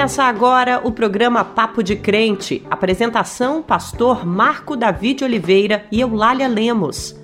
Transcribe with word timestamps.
Começa 0.00 0.24
agora 0.24 0.80
o 0.82 0.90
programa 0.90 1.44
Papo 1.44 1.82
de 1.82 1.94
Crente. 1.94 2.62
Apresentação: 2.70 3.62
Pastor 3.62 4.24
Marco 4.24 4.74
David 4.74 5.18
de 5.18 5.24
Oliveira 5.24 5.84
e 5.92 6.00
Eulália 6.00 6.48
Lemos. 6.48 7.14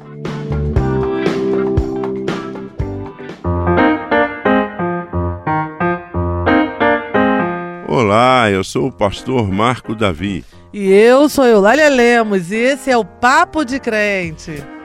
Olá, 7.89 8.51
eu 8.51 8.63
sou 8.63 8.89
o 8.89 8.93
pastor 8.93 9.51
Marco 9.51 9.95
Davi. 9.95 10.45
E 10.71 10.93
eu 10.93 11.31
sou 11.31 11.47
Eulália 11.47 11.89
Lemos 11.89 12.53
e 12.53 12.57
esse 12.57 12.91
é 12.91 12.97
o 12.99 13.07
Papo 13.07 13.65
de 13.65 13.81
Crente. 13.81 14.76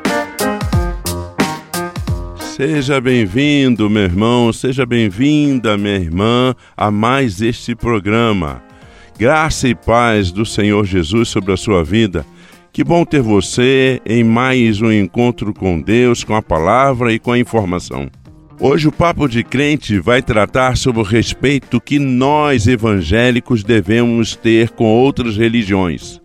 Seja 2.64 3.02
bem-vindo, 3.02 3.90
meu 3.90 4.04
irmão, 4.04 4.54
seja 4.54 4.86
bem-vinda, 4.86 5.76
minha 5.80 5.96
irmã, 5.96 6.54
a 6.78 6.92
mais 6.92 7.42
este 7.42 7.74
programa. 7.74 8.62
Graça 9.18 9.68
e 9.68 9.74
paz 9.74 10.32
do 10.32 10.46
Senhor 10.46 10.86
Jesus 10.86 11.30
sobre 11.30 11.54
a 11.54 11.58
sua 11.58 11.84
vida. 11.84 12.24
Que 12.72 12.84
bom 12.84 13.04
ter 13.04 13.24
você 13.24 14.00
em 14.06 14.24
mais 14.24 14.80
um 14.80 14.92
encontro 14.92 15.56
com 15.56 15.82
Deus, 15.82 16.24
com 16.24 16.36
a 16.36 16.42
palavra 16.44 17.12
e 17.12 17.18
com 17.18 17.32
a 17.32 17.40
informação. 17.40 18.08
Hoje 18.60 18.88
o 18.88 18.92
Papo 18.92 19.28
de 19.28 19.44
Crente 19.44 20.00
vai 20.00 20.22
tratar 20.22 20.78
sobre 20.78 21.02
o 21.02 21.04
respeito 21.04 21.82
que 21.82 21.98
nós 21.98 22.68
evangélicos 22.68 23.64
devemos 23.64 24.36
ter 24.36 24.70
com 24.70 24.86
outras 24.86 25.36
religiões. 25.36 26.21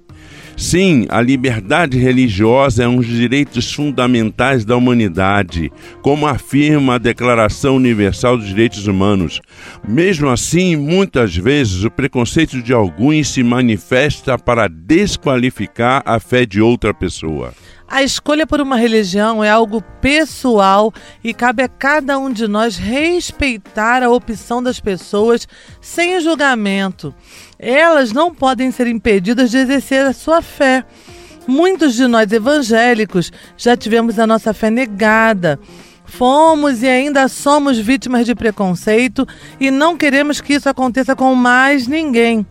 Sim, 0.57 1.05
a 1.11 1.21
liberdade 1.21 1.99
religiosa 1.99 2.85
é 2.85 2.89
um 2.89 2.97
dos 2.97 3.07
direitos 3.07 3.71
fundamentais 3.75 4.65
da 4.65 4.75
humanidade, 4.75 5.71
como 6.01 6.27
afirma 6.27 6.95
a 6.95 6.99
Declaração 6.99 7.77
Universal 7.77 8.39
dos 8.39 8.47
Direitos 8.47 8.87
Humanos. 8.87 9.43
Mesmo 9.87 10.31
assim, 10.31 10.75
muitas 10.75 11.37
vezes 11.37 11.85
o 11.85 11.91
preconceito 11.91 12.63
de 12.63 12.73
alguns 12.73 13.29
se 13.29 13.43
manifesta 13.43 14.39
para 14.39 14.67
desqualificar 14.67 16.03
a 16.07 16.19
fé 16.19 16.47
de 16.47 16.59
outra 16.59 16.95
pessoa. 16.95 17.53
A 17.89 18.03
escolha 18.03 18.47
por 18.47 18.61
uma 18.61 18.77
religião 18.77 19.45
é 19.45 19.49
algo 19.49 19.81
pessoal 20.01 20.93
e 21.23 21.33
cabe 21.33 21.63
a 21.63 21.69
cada 21.69 22.19
um 22.19 22.33
de 22.33 22.49
nós 22.49 22.77
respeitar 22.77 24.03
a 24.03 24.11
opção 24.11 24.61
das 24.61 24.81
pessoas 24.81 25.47
sem 25.81 26.21
julgamento. 26.21 27.15
Elas 27.59 28.13
não 28.13 28.35
podem 28.35 28.73
ser 28.73 28.89
impedidas 28.89 29.51
de 29.51 29.59
exercer 29.59 30.05
a 30.05 30.13
sua 30.13 30.43
fé. 30.43 30.85
Muitos 31.47 31.95
de 31.95 32.09
nós 32.09 32.31
evangélicos 32.33 33.31
já 33.57 33.77
tivemos 33.77 34.19
a 34.19 34.27
nossa 34.27 34.53
fé 34.53 34.69
negada. 34.69 35.59
Fomos 36.05 36.83
e 36.83 36.89
ainda 36.89 37.29
somos 37.29 37.79
vítimas 37.79 38.27
de 38.27 38.35
preconceito 38.35 39.27
e 39.61 39.71
não 39.71 39.97
queremos 39.97 40.41
que 40.41 40.55
isso 40.55 40.69
aconteça 40.69 41.15
com 41.15 41.35
mais 41.37 41.87
ninguém. 41.87 42.45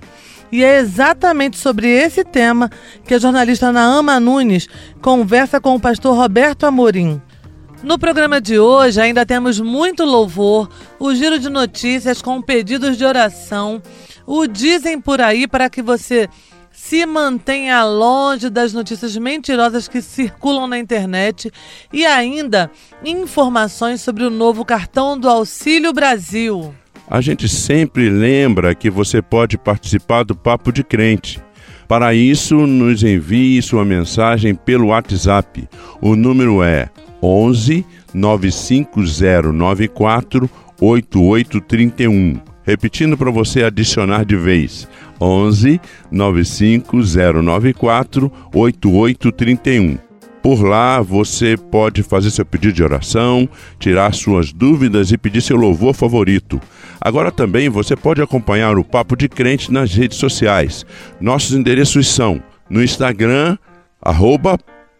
E 0.51 0.63
é 0.63 0.77
exatamente 0.77 1.57
sobre 1.57 1.87
esse 1.89 2.23
tema 2.23 2.69
que 3.05 3.13
a 3.13 3.19
jornalista 3.19 3.71
Naama 3.71 4.19
Nunes 4.19 4.67
conversa 5.01 5.59
com 5.59 5.75
o 5.75 5.79
pastor 5.79 6.15
Roberto 6.15 6.65
Amorim. 6.65 7.21
No 7.83 7.99
programa 7.99 8.41
de 8.41 8.57
hoje 8.57 8.99
ainda 8.99 9.25
temos 9.25 9.59
muito 9.59 10.03
louvor, 10.05 10.69
o 10.99 11.13
giro 11.13 11.37
de 11.37 11.49
notícias 11.49 12.21
com 12.21 12.41
pedidos 12.41 12.97
de 12.97 13.05
oração, 13.05 13.81
o 14.25 14.47
dizem 14.47 14.99
por 14.99 15.21
aí 15.21 15.47
para 15.47 15.69
que 15.69 15.81
você 15.81 16.27
se 16.71 17.05
mantenha 17.05 17.83
longe 17.83 18.49
das 18.49 18.73
notícias 18.73 19.15
mentirosas 19.15 19.87
que 19.87 20.01
circulam 20.01 20.67
na 20.67 20.77
internet 20.77 21.51
e 21.91 22.05
ainda 22.05 22.69
informações 23.03 24.01
sobre 24.01 24.23
o 24.23 24.29
novo 24.29 24.65
cartão 24.65 25.17
do 25.17 25.29
Auxílio 25.29 25.93
Brasil. 25.93 26.73
A 27.07 27.21
gente 27.21 27.47
sempre 27.47 28.09
lembra 28.09 28.73
que 28.73 28.89
você 28.89 29.21
pode 29.21 29.55
participar 29.57 30.23
do 30.23 30.35
Papo 30.35 30.71
de 30.71 30.83
Crente. 30.83 31.39
Para 31.87 32.15
isso, 32.15 32.65
nos 32.65 33.03
envie 33.03 33.61
sua 33.61 33.85
mensagem 33.85 34.55
pelo 34.55 34.87
WhatsApp. 34.87 35.69
O 36.01 36.15
número 36.15 36.63
é 36.63 36.89
11 37.21 37.85
95094 38.13 40.49
8831. 40.81 42.39
Repetindo 42.63 43.15
para 43.15 43.29
você 43.29 43.61
adicionar 43.63 44.25
de 44.25 44.35
vez: 44.35 44.87
11 45.21 45.79
95094 46.11 48.31
8831. 48.51 49.99
Por 50.41 50.63
lá 50.63 50.99
você 51.01 51.55
pode 51.57 52.01
fazer 52.03 52.29
seu 52.29 52.45
pedido 52.45 52.73
de 52.73 52.83
oração, 52.83 53.49
tirar 53.79 54.13
suas 54.13 54.53
dúvidas 54.53 55.11
e 55.11 55.17
pedir 55.17 55.41
seu 55.41 55.57
louvor 55.57 55.95
favorito. 55.95 56.61
Agora 57.05 57.31
também 57.31 57.69
você 57.69 57.95
pode 57.95 58.19
acompanhar 58.19 58.79
o 58.79 58.83
Papo 58.83 59.15
de 59.15 59.29
Crente 59.29 59.71
nas 59.71 59.93
redes 59.93 60.17
sociais. 60.17 60.83
Nossos 61.21 61.55
endereços 61.55 62.07
são 62.07 62.41
no 62.67 62.83
Instagram, 62.83 63.59
arroba 64.01 64.57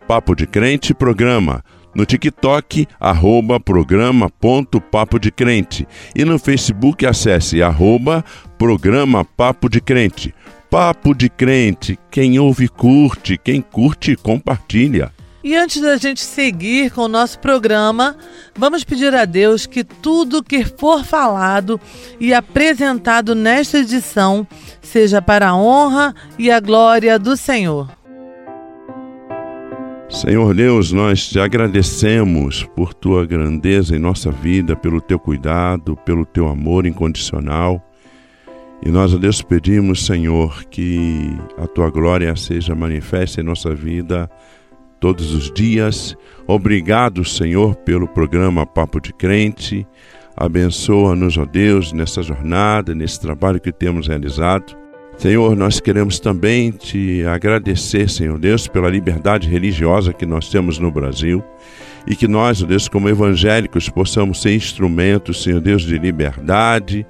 Papo 0.08 0.36
de 0.36 0.46
Crente 0.46 0.94
Programa, 0.94 1.64
no 1.96 2.06
TikTok, 2.06 2.88
arroba 3.00 3.60
programa 3.60 4.30
ponto 4.30 4.80
Papo 4.80 5.18
de 5.18 5.32
Crente 5.32 5.88
e 6.16 6.24
no 6.24 6.38
Facebook 6.38 7.08
acesse 7.08 7.64
arroba 7.64 8.24
programa 8.56 9.26
Papo 9.26 9.68
de 9.68 9.82
Crente. 9.82 10.32
Papo 10.70 11.16
de 11.16 11.28
Crente, 11.28 11.98
quem 12.12 12.38
ouve 12.38 12.68
curte, 12.68 13.36
quem 13.36 13.62
curte 13.62 14.16
compartilha. 14.16 15.12
E 15.46 15.56
antes 15.56 15.80
da 15.80 15.96
gente 15.96 16.22
seguir 16.22 16.90
com 16.90 17.02
o 17.02 17.08
nosso 17.08 17.38
programa, 17.38 18.18
vamos 18.58 18.84
pedir 18.84 19.14
a 19.14 19.26
Deus 19.26 19.68
que 19.68 19.84
tudo 19.84 20.42
que 20.44 20.66
for 20.66 21.06
falado 21.06 21.80
e 22.20 22.34
apresentado 22.34 23.36
nesta 23.36 23.78
edição 23.78 24.48
seja 24.82 25.22
para 25.22 25.50
a 25.50 25.56
honra 25.56 26.16
e 26.40 26.50
a 26.50 26.60
glória 26.60 27.20
do 27.20 27.38
Senhor. 27.38 27.88
Senhor 30.10 30.56
Deus, 30.56 30.92
nós 30.92 31.30
te 31.30 31.40
agradecemos 31.40 32.64
por 32.76 32.96
tua 32.96 33.24
grandeza 33.24 33.96
em 33.96 34.00
nossa 34.00 34.32
vida, 34.32 34.76
pelo 34.76 35.00
teu 35.00 35.20
cuidado, 35.20 35.96
pelo 35.98 36.26
teu 36.26 36.48
amor 36.48 36.88
incondicional. 36.88 37.88
E 38.84 38.90
nós, 38.90 39.14
a 39.14 39.18
Deus, 39.20 39.44
pedimos, 39.44 40.08
Senhor, 40.08 40.64
que 40.72 41.38
a 41.60 41.68
tua 41.68 41.92
glória 41.92 42.36
seja 42.36 42.74
manifesta 42.74 43.42
em 43.42 43.44
nossa 43.44 43.76
vida 43.76 44.28
todos 45.00 45.34
os 45.34 45.52
dias. 45.52 46.16
Obrigado, 46.48 47.24
Senhor, 47.24 47.76
pelo 47.76 48.08
programa 48.08 48.66
Papo 48.66 49.00
de 49.00 49.14
Crente. 49.14 49.86
Abençoa-nos, 50.36 51.38
ó 51.38 51.46
Deus, 51.46 51.94
nessa 51.94 52.22
jornada, 52.22 52.94
nesse 52.94 53.20
trabalho 53.20 53.60
que 53.60 53.72
temos 53.72 54.08
realizado. 54.08 54.76
Senhor, 55.18 55.56
nós 55.56 55.80
queremos 55.80 56.20
também 56.20 56.72
te 56.72 57.24
agradecer, 57.26 58.10
Senhor 58.10 58.38
Deus, 58.38 58.68
pela 58.68 58.90
liberdade 58.90 59.50
religiosa 59.50 60.12
que 60.12 60.26
nós 60.26 60.50
temos 60.50 60.78
no 60.78 60.92
Brasil 60.92 61.42
e 62.06 62.16
que 62.16 62.28
nós, 62.28 62.62
ó 62.62 62.66
Deus, 62.66 62.90
como 62.90 63.08
evangélicos, 63.08 63.88
possamos 63.88 64.42
ser 64.42 64.54
instrumentos, 64.54 65.42
Senhor 65.42 65.62
Deus, 65.62 65.84
de 65.84 65.98
liberdade 65.98 67.06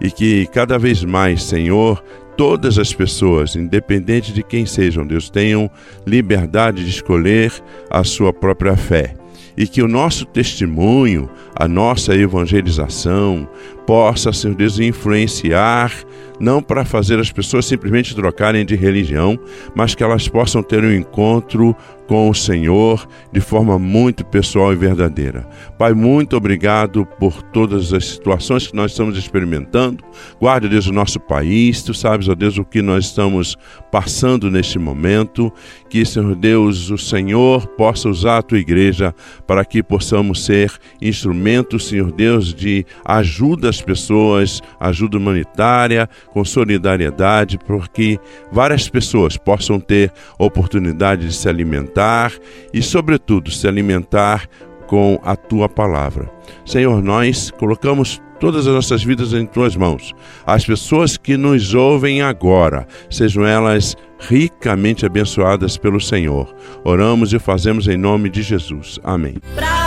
e 0.00 0.10
que 0.10 0.46
cada 0.46 0.78
vez 0.78 1.04
mais, 1.04 1.44
Senhor, 1.44 2.02
todas 2.36 2.78
as 2.78 2.92
pessoas, 2.92 3.56
independente 3.56 4.32
de 4.32 4.42
quem 4.42 4.66
sejam, 4.66 5.06
Deus, 5.06 5.30
tenham 5.30 5.70
liberdade 6.06 6.84
de 6.84 6.90
escolher 6.90 7.52
a 7.90 8.04
sua 8.04 8.32
própria 8.32 8.76
fé. 8.76 9.14
E 9.56 9.68
que 9.68 9.80
o 9.82 9.88
nosso 9.88 10.26
testemunho, 10.26 11.30
a 11.54 11.68
nossa 11.68 12.14
evangelização, 12.14 13.48
possa, 13.86 14.32
Senhor 14.32 14.54
Deus, 14.54 14.78
influenciar, 14.78 15.92
não 16.40 16.62
para 16.62 16.84
fazer 16.84 17.18
as 17.18 17.30
pessoas 17.30 17.66
simplesmente 17.66 18.14
trocarem 18.14 18.64
de 18.64 18.74
religião, 18.74 19.38
mas 19.74 19.94
que 19.94 20.02
elas 20.02 20.28
possam 20.28 20.62
ter 20.62 20.82
um 20.82 20.92
encontro 20.92 21.76
com 22.06 22.28
o 22.28 22.34
Senhor 22.34 23.06
de 23.32 23.40
forma 23.40 23.78
muito 23.78 24.24
pessoal 24.26 24.72
e 24.72 24.76
verdadeira. 24.76 25.48
Pai, 25.78 25.94
muito 25.94 26.36
obrigado 26.36 27.06
por 27.18 27.42
todas 27.42 27.92
as 27.92 28.04
situações 28.04 28.66
que 28.66 28.76
nós 28.76 28.90
estamos 28.90 29.16
experimentando. 29.16 30.04
Guarde, 30.38 30.68
Deus, 30.68 30.86
o 30.86 30.92
nosso 30.92 31.18
país. 31.18 31.82
Tu 31.82 31.94
sabes, 31.94 32.28
ó 32.28 32.34
Deus, 32.34 32.58
o 32.58 32.64
que 32.64 32.82
nós 32.82 33.06
estamos 33.06 33.56
passando 33.90 34.50
neste 34.50 34.78
momento. 34.78 35.52
Que, 35.88 36.04
Senhor 36.04 36.34
Deus, 36.34 36.90
o 36.90 36.98
Senhor 36.98 37.66
possa 37.68 38.08
usar 38.08 38.38
a 38.38 38.42
tua 38.42 38.58
igreja 38.58 39.14
para 39.46 39.64
que 39.64 39.82
possamos 39.82 40.44
ser 40.44 40.72
instrumentos, 41.00 41.88
Senhor 41.88 42.12
Deus, 42.12 42.52
de 42.52 42.84
ajuda 43.04 43.72
às 43.74 43.82
pessoas, 43.82 44.60
ajuda 44.78 45.18
humanitária, 45.18 46.08
com 46.32 46.44
solidariedade, 46.44 47.58
porque 47.58 48.18
várias 48.50 48.88
pessoas 48.88 49.36
possam 49.36 49.80
ter 49.80 50.12
oportunidade 50.38 51.26
de 51.26 51.34
se 51.34 51.48
alimentar 51.48 52.32
e, 52.72 52.80
sobretudo, 52.80 53.50
se 53.50 53.66
alimentar 53.66 54.48
com 54.86 55.18
a 55.22 55.34
tua 55.34 55.68
palavra. 55.68 56.30
Senhor, 56.64 57.02
nós 57.02 57.50
colocamos 57.50 58.20
todas 58.38 58.66
as 58.66 58.74
nossas 58.74 59.02
vidas 59.02 59.32
em 59.32 59.46
tuas 59.46 59.74
mãos. 59.74 60.12
As 60.46 60.64
pessoas 60.64 61.16
que 61.16 61.36
nos 61.36 61.74
ouvem 61.74 62.22
agora, 62.22 62.86
sejam 63.10 63.44
elas 63.46 63.96
ricamente 64.20 65.06
abençoadas 65.06 65.76
pelo 65.76 66.00
Senhor. 66.00 66.54
Oramos 66.84 67.32
e 67.32 67.38
fazemos 67.38 67.88
em 67.88 67.96
nome 67.96 68.28
de 68.28 68.42
Jesus. 68.42 68.98
Amém. 69.02 69.36
Se 69.56 69.83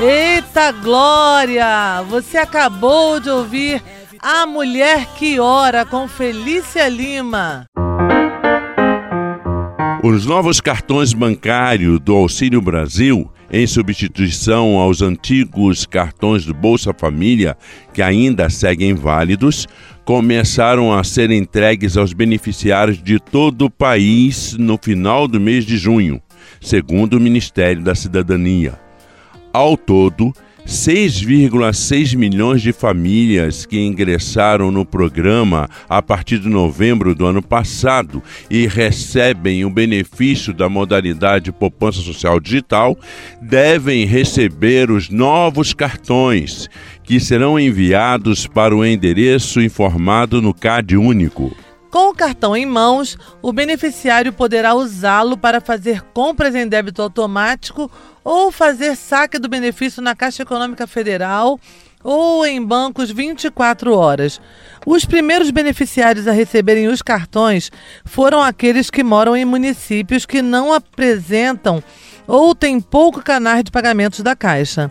Eita 0.00 0.70
Glória! 0.70 2.04
Você 2.08 2.38
acabou 2.38 3.18
de 3.18 3.28
ouvir 3.28 3.82
A 4.20 4.46
Mulher 4.46 5.04
que 5.16 5.40
Ora 5.40 5.84
com 5.84 6.06
Felícia 6.06 6.88
Lima. 6.88 7.66
Os 10.04 10.24
novos 10.24 10.60
cartões 10.60 11.12
bancários 11.12 11.98
do 11.98 12.14
Auxílio 12.14 12.62
Brasil, 12.62 13.28
em 13.50 13.66
substituição 13.66 14.76
aos 14.76 15.02
antigos 15.02 15.84
cartões 15.84 16.46
do 16.46 16.54
Bolsa 16.54 16.94
Família, 16.96 17.56
que 17.92 18.00
ainda 18.00 18.48
seguem 18.48 18.94
válidos, 18.94 19.66
começaram 20.04 20.96
a 20.96 21.02
ser 21.02 21.32
entregues 21.32 21.96
aos 21.96 22.12
beneficiários 22.12 23.02
de 23.02 23.18
todo 23.18 23.64
o 23.64 23.70
país 23.70 24.54
no 24.56 24.78
final 24.80 25.26
do 25.26 25.40
mês 25.40 25.66
de 25.66 25.76
junho, 25.76 26.22
segundo 26.60 27.14
o 27.14 27.20
Ministério 27.20 27.82
da 27.82 27.96
Cidadania. 27.96 28.87
Ao 29.58 29.76
todo, 29.76 30.32
6,6 30.64 32.14
milhões 32.14 32.62
de 32.62 32.72
famílias 32.72 33.66
que 33.66 33.76
ingressaram 33.76 34.70
no 34.70 34.86
programa 34.86 35.68
a 35.88 36.00
partir 36.00 36.38
de 36.38 36.48
novembro 36.48 37.12
do 37.12 37.26
ano 37.26 37.42
passado 37.42 38.22
e 38.48 38.68
recebem 38.68 39.64
o 39.64 39.70
benefício 39.70 40.54
da 40.54 40.68
modalidade 40.68 41.50
Poupança 41.50 41.98
Social 41.98 42.38
Digital 42.38 42.96
devem 43.42 44.06
receber 44.06 44.92
os 44.92 45.10
novos 45.10 45.74
cartões, 45.74 46.70
que 47.02 47.18
serão 47.18 47.58
enviados 47.58 48.46
para 48.46 48.76
o 48.76 48.86
endereço 48.86 49.60
informado 49.60 50.40
no 50.40 50.54
CAD 50.54 50.96
único. 50.96 51.52
Com 51.90 52.10
o 52.10 52.14
cartão 52.14 52.54
em 52.54 52.66
mãos, 52.66 53.16
o 53.40 53.50
beneficiário 53.50 54.30
poderá 54.32 54.74
usá-lo 54.74 55.38
para 55.38 55.60
fazer 55.60 56.02
compras 56.12 56.54
em 56.54 56.68
débito 56.68 57.00
automático 57.00 57.90
ou 58.22 58.52
fazer 58.52 58.94
saque 58.94 59.38
do 59.38 59.48
benefício 59.48 60.02
na 60.02 60.14
Caixa 60.14 60.42
Econômica 60.42 60.86
Federal 60.86 61.58
ou 62.04 62.44
em 62.44 62.62
bancos 62.62 63.10
24 63.10 63.94
horas. 63.94 64.38
Os 64.84 65.06
primeiros 65.06 65.50
beneficiários 65.50 66.28
a 66.28 66.32
receberem 66.32 66.88
os 66.88 67.00
cartões 67.00 67.72
foram 68.04 68.42
aqueles 68.42 68.90
que 68.90 69.02
moram 69.02 69.34
em 69.34 69.46
municípios 69.46 70.26
que 70.26 70.42
não 70.42 70.72
apresentam 70.74 71.82
ou 72.26 72.54
têm 72.54 72.80
pouco 72.80 73.22
canal 73.22 73.62
de 73.62 73.70
pagamentos 73.70 74.20
da 74.20 74.36
Caixa. 74.36 74.90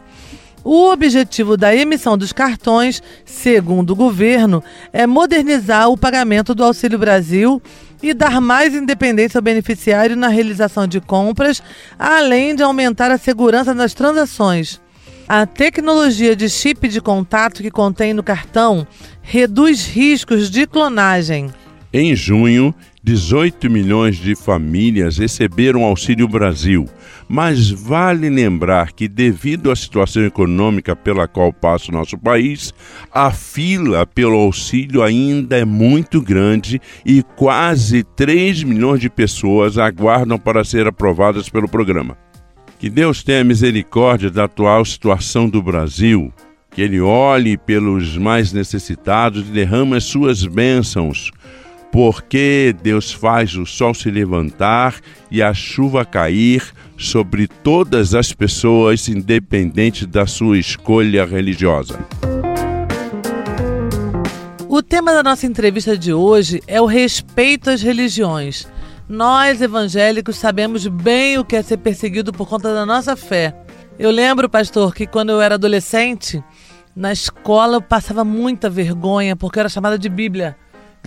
O 0.69 0.92
objetivo 0.92 1.56
da 1.56 1.74
emissão 1.74 2.18
dos 2.18 2.34
cartões, 2.34 3.02
segundo 3.24 3.92
o 3.92 3.96
governo, 3.96 4.62
é 4.92 5.08
modernizar 5.08 5.90
o 5.90 5.98
pagamento 5.98 6.54
do 6.54 6.62
Auxílio 6.62 7.00
Brasil 7.00 7.62
e 8.04 8.14
dar 8.14 8.42
mais 8.42 8.75
independência 8.75 9.38
ao 9.38 9.42
beneficiário 9.42 10.18
na 10.18 10.28
realização 10.28 10.86
de 10.86 11.00
compras, 11.00 11.64
além 11.98 12.54
de 12.54 12.64
aumentar 12.64 13.10
a 13.12 13.18
segurança 13.18 13.74
nas 13.74 13.94
transações. 13.94 14.81
A 15.25 15.46
tecnologia 15.46 16.36
de 16.36 16.50
chip 16.50 16.90
de 16.90 17.00
contato 17.00 17.62
que 17.63 17.72
contém 17.72 18.13
no 18.13 18.22
cartão 18.22 18.86
reduz 19.22 19.86
riscos 19.86 20.52
de 20.52 20.68
clonagem. 20.68 21.50
Em 21.94 22.13
junho, 22.13 22.75
18 23.01 23.69
milhões 23.69 24.18
de 24.18 24.36
famílias 24.36 25.18
receberam 25.18 25.86
Auxílio 25.86 26.28
Brasil, 26.28 26.86
mas 27.30 27.69
vale 27.69 28.30
lembrar 28.30 28.92
que, 28.92 29.07
devido 29.07 29.72
à 29.72 29.75
situação 29.75 30.25
econômica 30.25 30.98
pela 30.98 31.30
qual 31.30 31.54
passa 31.54 31.89
o 31.89 31.94
nosso 31.94 32.18
país, 32.18 32.74
a 33.10 33.31
fila 33.31 34.06
pelo 34.06 34.36
auxílio 34.36 35.01
ainda 35.01 35.57
é 35.57 35.63
muito 35.63 36.22
grande 36.22 36.81
e 37.06 37.24
quase 37.38 38.04
3 38.04 38.63
milhões 38.63 39.00
de 39.00 39.10
pessoas 39.10 39.78
aguardam 39.78 40.38
para 40.38 40.66
ser 40.66 40.88
aprovadas 40.88 41.48
pelo 41.48 41.69
programa. 41.69 42.18
Que 42.78 42.89
Deus 42.89 43.24
tenha 43.24 43.45
misericórdia 43.45 44.30
da 44.30 44.44
atual 44.44 44.84
situação 44.84 45.50
do 45.50 45.63
Brasil, 45.63 46.34
que 46.69 46.81
Ele 46.81 47.00
olhe 47.00 47.57
pelos 47.57 48.18
mais 48.18 48.51
necessitados 48.51 49.48
e 49.48 49.51
derrame 49.51 49.95
as 49.95 50.04
suas 50.04 50.45
bênçãos 50.45 51.31
porque 51.92 52.75
Deus 52.81 53.12
faz 53.12 53.56
o 53.56 53.66
sol 53.66 53.94
se 53.94 54.10
levantar 54.10 54.95
e 55.31 55.42
a 55.42 55.54
chuva 55.54 56.06
cair 56.06 56.63
sobre 56.98 57.48
todas 57.48 58.13
as 58.13 58.34
pessoas, 58.34 59.07
independente 59.07 60.06
da 60.06 60.25
sua 60.25 60.57
escolha 60.57 61.25
religiosa. 61.25 62.00
O 64.69 64.84
tema 64.84 65.13
da 65.13 65.24
nossa 65.24 65.45
entrevista 65.45 65.98
de 65.98 66.13
hoje 66.13 66.62
é 66.68 66.80
o 66.80 66.86
respeito 66.86 67.69
às 67.69 67.81
religiões. 67.81 68.68
Nós, 69.10 69.62
evangélicos, 69.62 70.36
sabemos 70.36 70.86
bem 70.86 71.38
o 71.38 71.45
que 71.45 71.56
é 71.56 71.63
ser 71.63 71.78
perseguido 71.78 72.34
por 72.34 72.48
conta 72.48 72.74
da 72.74 72.86
nossa 72.86 73.16
fé. 73.16 73.56
Eu 73.98 74.12
lembro, 74.12 74.50
pastor, 74.50 74.94
que 74.94 75.07
quando 75.07 75.30
eu 75.30 75.42
era 75.42 75.56
adolescente, 75.56 76.44
na 76.95 77.12
escola 77.12 77.78
eu 77.78 77.81
passava 77.81 78.24
muita 78.24 78.69
vergonha 78.69 79.36
porque 79.36 79.57
eu 79.57 79.62
era 79.62 79.69
chamada 79.69 79.98
de 79.98 80.10
Bíblia. 80.10 80.57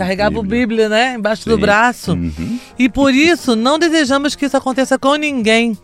Carregava 0.00 0.30
Bíblia. 0.30 0.46
o 0.46 0.66
Bíblia, 0.66 0.88
né? 0.88 1.14
Embaixo 1.14 1.42
Sim. 1.42 1.50
do 1.50 1.58
braço. 1.58 2.12
Uhum. 2.12 2.58
E 2.78 2.88
por 2.88 3.12
isso 3.12 3.54
não 3.54 3.78
desejamos 3.78 4.34
que 4.34 4.46
isso 4.46 4.56
aconteça 4.56 4.98
com 4.98 5.14
ninguém, 5.14 5.76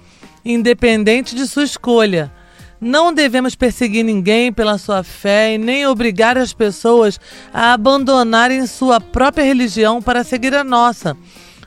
independente 0.43 1.37
de 1.37 1.47
sua 1.47 1.65
escolha. 1.65 2.33
Não 2.81 3.13
devemos 3.13 3.55
perseguir 3.55 4.03
ninguém 4.03 4.51
pela 4.51 4.79
sua 4.79 5.03
fé 5.03 5.53
e 5.53 5.59
nem 5.59 5.87
obrigar 5.87 6.39
as 6.39 6.55
pessoas 6.55 7.21
a 7.53 7.75
abandonarem 7.75 8.67
sua 8.67 8.99
própria 8.99 9.45
religião 9.45 10.01
para 10.01 10.25
seguir 10.25 10.55
a 10.55 10.65
nossa. 10.65 11.15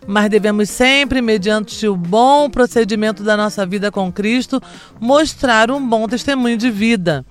Mas 0.07 0.27
devemos 0.27 0.71
sempre, 0.71 1.21
mediante 1.21 1.88
o 1.88 1.95
bom 1.95 2.50
procedimento 2.50 3.21
da 3.21 3.38
nossa 3.38 3.63
vida 3.63 3.91
com 3.91 4.12
Cristo, 4.12 4.59
mostrar 5.00 5.69
um 5.69 5.88
bom 5.88 6.07
testemunho 6.07 6.57
de 6.57 6.71
vida. 6.71 7.24